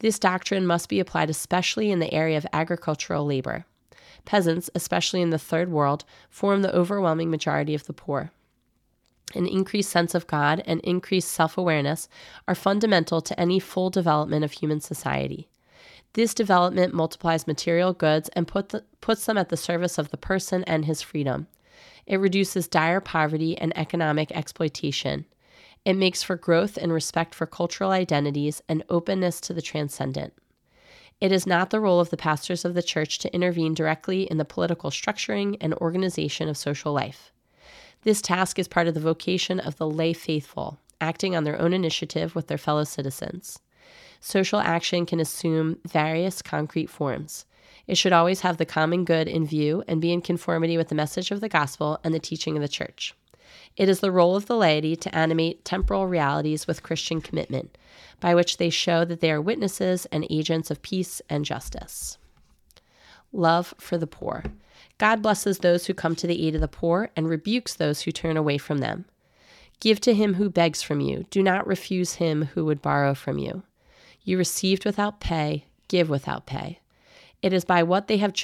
[0.00, 3.66] This doctrine must be applied especially in the area of agricultural labor.
[4.24, 8.32] Peasants, especially in the third world, form the overwhelming majority of the poor.
[9.34, 12.08] An increased sense of God and increased self awareness
[12.48, 15.48] are fundamental to any full development of human society.
[16.14, 20.16] This development multiplies material goods and put the, puts them at the service of the
[20.16, 21.46] person and his freedom.
[22.06, 25.26] It reduces dire poverty and economic exploitation.
[25.84, 30.34] It makes for growth and respect for cultural identities and openness to the transcendent.
[31.20, 34.36] It is not the role of the pastors of the church to intervene directly in
[34.38, 37.32] the political structuring and organization of social life.
[38.02, 41.74] This task is part of the vocation of the lay faithful, acting on their own
[41.74, 43.58] initiative with their fellow citizens.
[44.20, 47.44] Social action can assume various concrete forms.
[47.86, 50.94] It should always have the common good in view and be in conformity with the
[50.94, 53.14] message of the gospel and the teaching of the church.
[53.76, 57.76] It is the role of the laity to animate temporal realities with Christian commitment,
[58.20, 62.18] by which they show that they are witnesses and agents of peace and justice.
[63.32, 64.44] Love for the poor.
[64.98, 68.12] God blesses those who come to the aid of the poor and rebukes those who
[68.12, 69.06] turn away from them.
[69.80, 71.24] Give to him who begs from you.
[71.30, 73.62] Do not refuse him who would borrow from you.
[74.22, 76.80] You received without pay, give without pay.
[77.40, 78.34] It is by what they have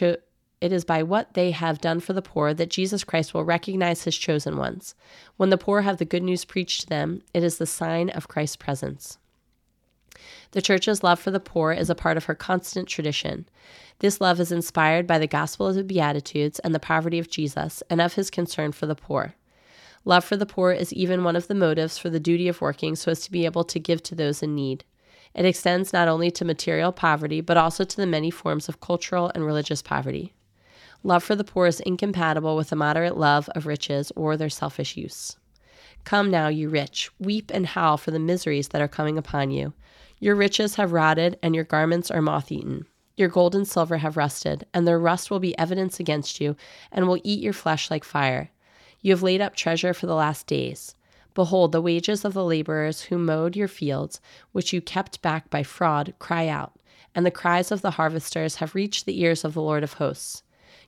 [0.61, 4.05] it is by what they have done for the poor that Jesus Christ will recognize
[4.05, 4.95] his chosen ones.
[5.37, 8.29] When the poor have the good news preached to them, it is the sign of
[8.29, 9.19] Christ's presence.
[10.53, 13.47] The Church's love for the poor is a part of her constant tradition.
[13.99, 17.83] This love is inspired by the Gospel of the Beatitudes and the poverty of Jesus
[17.91, 19.35] and of his concern for the poor.
[20.07, 22.97] Love for the poor is even one of the motives for the duty of working
[22.97, 24.85] so as to be able to give to those in need.
[25.35, 29.31] It extends not only to material poverty, but also to the many forms of cultural
[29.35, 30.33] and religious poverty.
[31.03, 34.97] Love for the poor is incompatible with a moderate love of riches or their selfish
[34.97, 35.37] use.
[36.05, 39.73] Come now, you rich, weep and howl for the miseries that are coming upon you.
[40.21, 42.87] Your riches have rotted, and your garments are moth eaten.
[43.17, 46.57] Your gold and silver have rusted, and their rust will be evidence against you,
[46.93, 48.51] and will eat your flesh like fire.
[49.01, 50.95] You have laid up treasure for the last days.
[51.35, 54.21] Behold, the wages of the laborers who mowed your fields,
[54.53, 56.79] which you kept back by fraud, cry out,
[57.15, 60.43] and the cries of the harvesters have reached the ears of the Lord of hosts.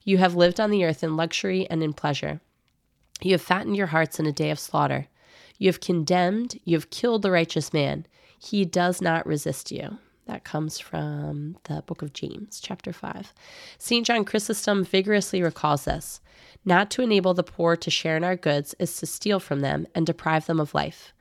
[0.08, 2.40] You have lived on the earth in luxury and in pleasure.
[3.20, 5.06] You have fattened your hearts in a day of slaughter.
[5.58, 8.06] You have condemned, you have killed the righteous man.
[8.38, 9.98] He does not resist you.
[10.24, 13.34] That comes from the book of James, chapter 5.
[13.76, 14.06] St.
[14.06, 16.22] John Chrysostom vigorously recalls this.
[16.64, 19.86] Not to enable the poor to share in our goods is to steal from them
[19.94, 21.12] and deprive them of life.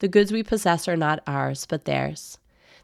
[0.00, 2.38] The goods we possess are not ours, but theirs.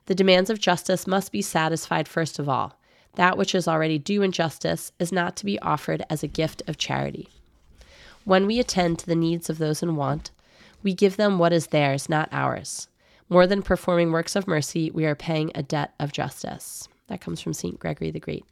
[0.06, 2.78] The demands of justice must be satisfied first of all.
[3.18, 6.62] That which is already due in justice is not to be offered as a gift
[6.68, 7.28] of charity.
[8.24, 10.30] When we attend to the needs of those in want,
[10.84, 12.86] we give them what is theirs, not ours.
[13.28, 16.88] More than performing works of mercy, we are paying a debt of justice.
[17.08, 17.80] That comes from St.
[17.80, 18.44] Gregory the Great.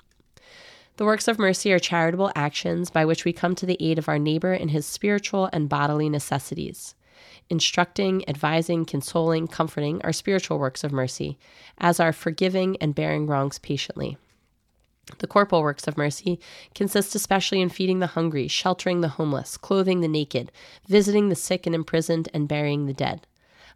[0.96, 4.08] The works of mercy are charitable actions by which we come to the aid of
[4.08, 6.96] our neighbor in his spiritual and bodily necessities.
[7.48, 11.38] Instructing, advising, consoling, comforting are spiritual works of mercy,
[11.78, 14.18] as are forgiving and bearing wrongs patiently.
[15.18, 16.40] The corporal works of mercy
[16.74, 20.50] consist especially in feeding the hungry, sheltering the homeless, clothing the naked,
[20.88, 23.26] visiting the sick and imprisoned, and burying the dead.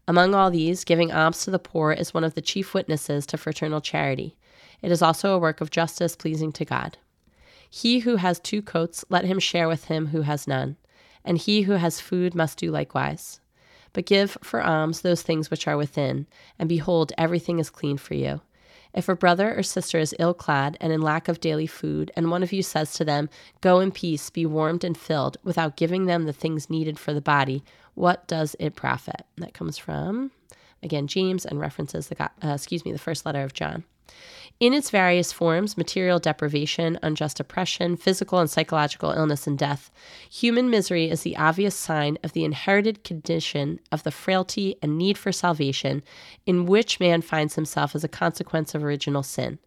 [0.09, 3.37] Among all these, giving alms to the poor is one of the chief witnesses to
[3.37, 4.35] fraternal charity.
[4.83, 6.99] It is also a work of justice pleasing to God.
[7.69, 10.77] He who has two coats, let him share with him who has none,
[11.25, 13.41] and he who has food must do likewise.
[13.93, 16.27] But give for alms those things which are within,
[16.59, 18.41] and behold, everything is clean for you.
[18.93, 22.31] If a brother or sister is ill clad and in lack of daily food, and
[22.31, 23.29] one of you says to them,
[23.61, 27.21] Go in peace, be warmed and filled, without giving them the things needed for the
[27.21, 27.63] body,
[27.95, 29.25] what does it profit?
[29.37, 30.33] That comes from,
[30.83, 33.85] again, James and references the, uh, excuse me, the first letter of John.
[34.61, 39.91] In its various forms material deprivation, unjust oppression, physical and psychological illness, and death
[40.31, 45.17] human misery is the obvious sign of the inherited condition of the frailty and need
[45.17, 46.03] for salvation
[46.45, 49.59] in which man finds himself as a consequence of original sin.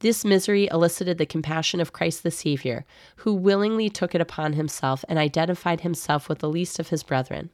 [0.00, 2.84] This misery elicited the compassion of Christ the Savior,
[3.16, 7.48] who willingly took it upon himself and identified himself with the least of his brethren.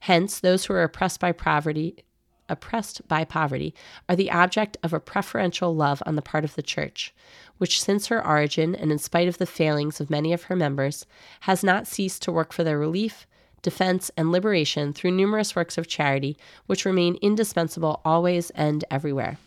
[0.00, 2.02] Hence, those who are oppressed by poverty
[2.48, 3.74] oppressed by poverty
[4.08, 7.14] are the object of a preferential love on the part of the Church,
[7.58, 11.06] which, since her origin and in spite of the failings of many of her members,
[11.40, 13.26] has not ceased to work for their relief,
[13.62, 16.36] defense, and liberation through numerous works of charity
[16.66, 19.38] which remain indispensable always and everywhere.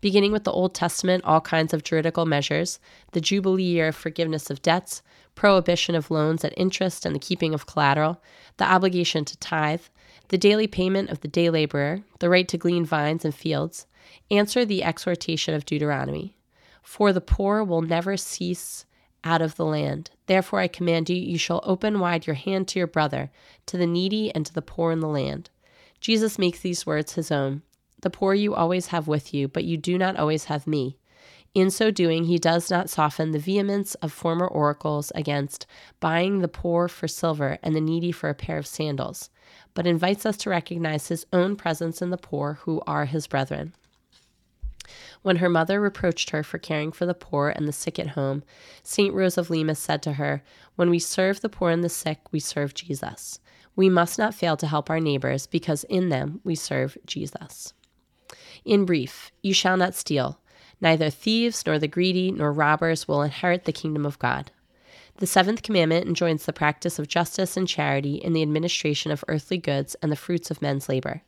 [0.00, 2.78] Beginning with the Old Testament, all kinds of juridical measures,
[3.12, 5.02] the Jubilee year of forgiveness of debts,
[5.34, 8.20] prohibition of loans at interest and the keeping of collateral,
[8.58, 9.80] the obligation to tithe,
[10.28, 13.86] the daily payment of the day laborer, the right to glean vines and fields,
[14.30, 16.36] answer the exhortation of Deuteronomy.
[16.82, 18.86] For the poor will never cease
[19.22, 20.10] out of the land.
[20.26, 23.30] Therefore I command you, you shall open wide your hand to your brother,
[23.66, 25.50] to the needy, and to the poor in the land.
[26.00, 27.62] Jesus makes these words his own.
[28.02, 30.98] The poor you always have with you, but you do not always have me.
[31.54, 35.66] In so doing, he does not soften the vehemence of former oracles against
[36.00, 39.30] buying the poor for silver and the needy for a pair of sandals
[39.74, 43.74] but invites us to recognize his own presence in the poor who are his brethren.
[45.22, 48.44] When her mother reproached her for caring for the poor and the sick at home,
[48.82, 49.14] St.
[49.14, 50.42] Rose of Lima said to her,
[50.76, 53.40] When we serve the poor and the sick, we serve Jesus.
[53.74, 57.72] We must not fail to help our neighbors because in them we serve Jesus.
[58.64, 60.38] In brief, you shall not steal.
[60.80, 64.50] Neither thieves, nor the greedy, nor robbers will inherit the kingdom of God.
[65.18, 69.58] The seventh commandment enjoins the practice of justice and charity in the administration of earthly
[69.58, 71.22] goods and the fruits of men's labor.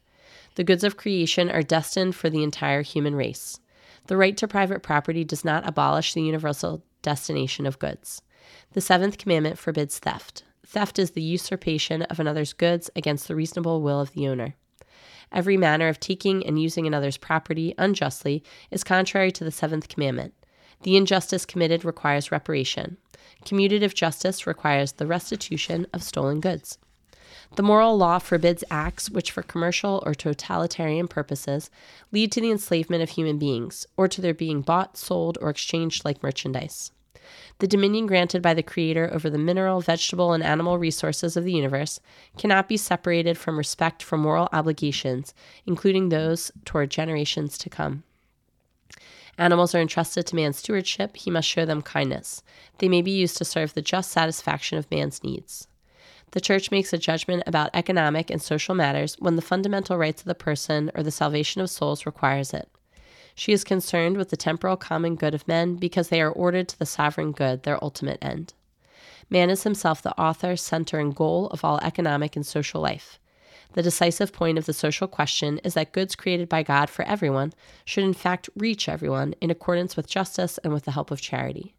[0.56, 3.60] The goods of creation are destined for the entire human race.
[4.06, 8.22] The right to private property does not abolish the universal destination of goods.
[8.72, 10.42] The seventh commandment forbids theft.
[10.66, 14.54] Theft is the usurpation of another's goods against the reasonable will of the owner.
[15.30, 20.34] Every manner of taking and using another's property unjustly is contrary to the seventh commandment.
[20.82, 22.96] The injustice committed requires reparation.
[23.44, 26.78] Commutative justice requires the restitution of stolen goods.
[27.54, 31.70] The moral law forbids acts which, for commercial or totalitarian purposes,
[32.12, 36.04] lead to the enslavement of human beings, or to their being bought, sold, or exchanged
[36.04, 36.90] like merchandise.
[37.58, 41.52] The dominion granted by the Creator over the mineral, vegetable, and animal resources of the
[41.52, 42.00] universe
[42.36, 48.04] cannot be separated from respect for moral obligations, including those toward generations to come.
[49.38, 52.42] Animals are entrusted to man's stewardship, he must show them kindness.
[52.78, 55.68] They may be used to serve the just satisfaction of man's needs.
[56.32, 60.26] The church makes a judgment about economic and social matters when the fundamental rights of
[60.26, 62.68] the person or the salvation of souls requires it.
[63.34, 66.78] She is concerned with the temporal common good of men because they are ordered to
[66.78, 68.54] the sovereign good, their ultimate end.
[69.28, 73.18] Man is himself the author, center, and goal of all economic and social life.
[73.76, 77.52] The decisive point of the social question is that goods created by God for everyone
[77.84, 81.74] should in fact reach everyone in accordance with justice and with the help of charity.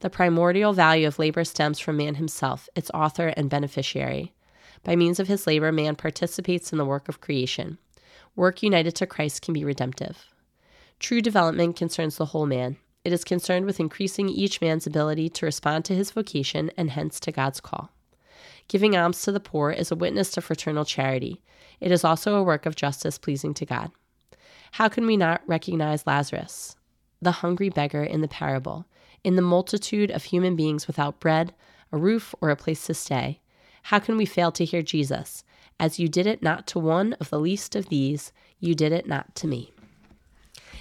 [0.00, 4.32] The primordial value of labor stems from man himself, its author and beneficiary.
[4.84, 7.76] By means of his labor, man participates in the work of creation.
[8.34, 10.28] Work united to Christ can be redemptive.
[10.98, 12.78] True development concerns the whole man.
[13.04, 17.20] It is concerned with increasing each man's ability to respond to his vocation and hence
[17.20, 17.90] to God's call.
[18.68, 21.42] Giving alms to the poor is a witness to fraternal charity.
[21.80, 23.90] It is also a work of justice pleasing to God.
[24.72, 26.76] How can we not recognize Lazarus,
[27.22, 28.86] the hungry beggar in the parable,
[29.24, 31.54] in the multitude of human beings without bread,
[31.90, 33.40] a roof, or a place to stay?
[33.84, 35.44] How can we fail to hear Jesus?
[35.80, 39.06] As you did it not to one of the least of these, you did it
[39.06, 39.72] not to me.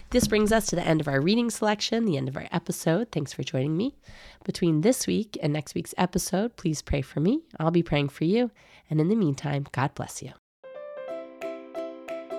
[0.09, 3.11] This brings us to the end of our reading selection, the end of our episode.
[3.11, 3.97] Thanks for joining me.
[4.45, 7.41] Between this week and next week's episode, please pray for me.
[7.59, 8.51] I'll be praying for you.
[8.89, 10.31] And in the meantime, God bless you.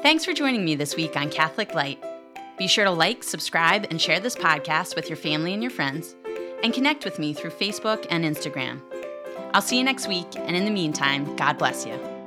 [0.03, 2.03] Thanks for joining me this week on Catholic Light.
[2.57, 6.16] Be sure to like, subscribe, and share this podcast with your family and your friends,
[6.65, 8.81] and connect with me through Facebook and Instagram.
[9.53, 12.18] I'll see you next week, and in the meantime, God bless you.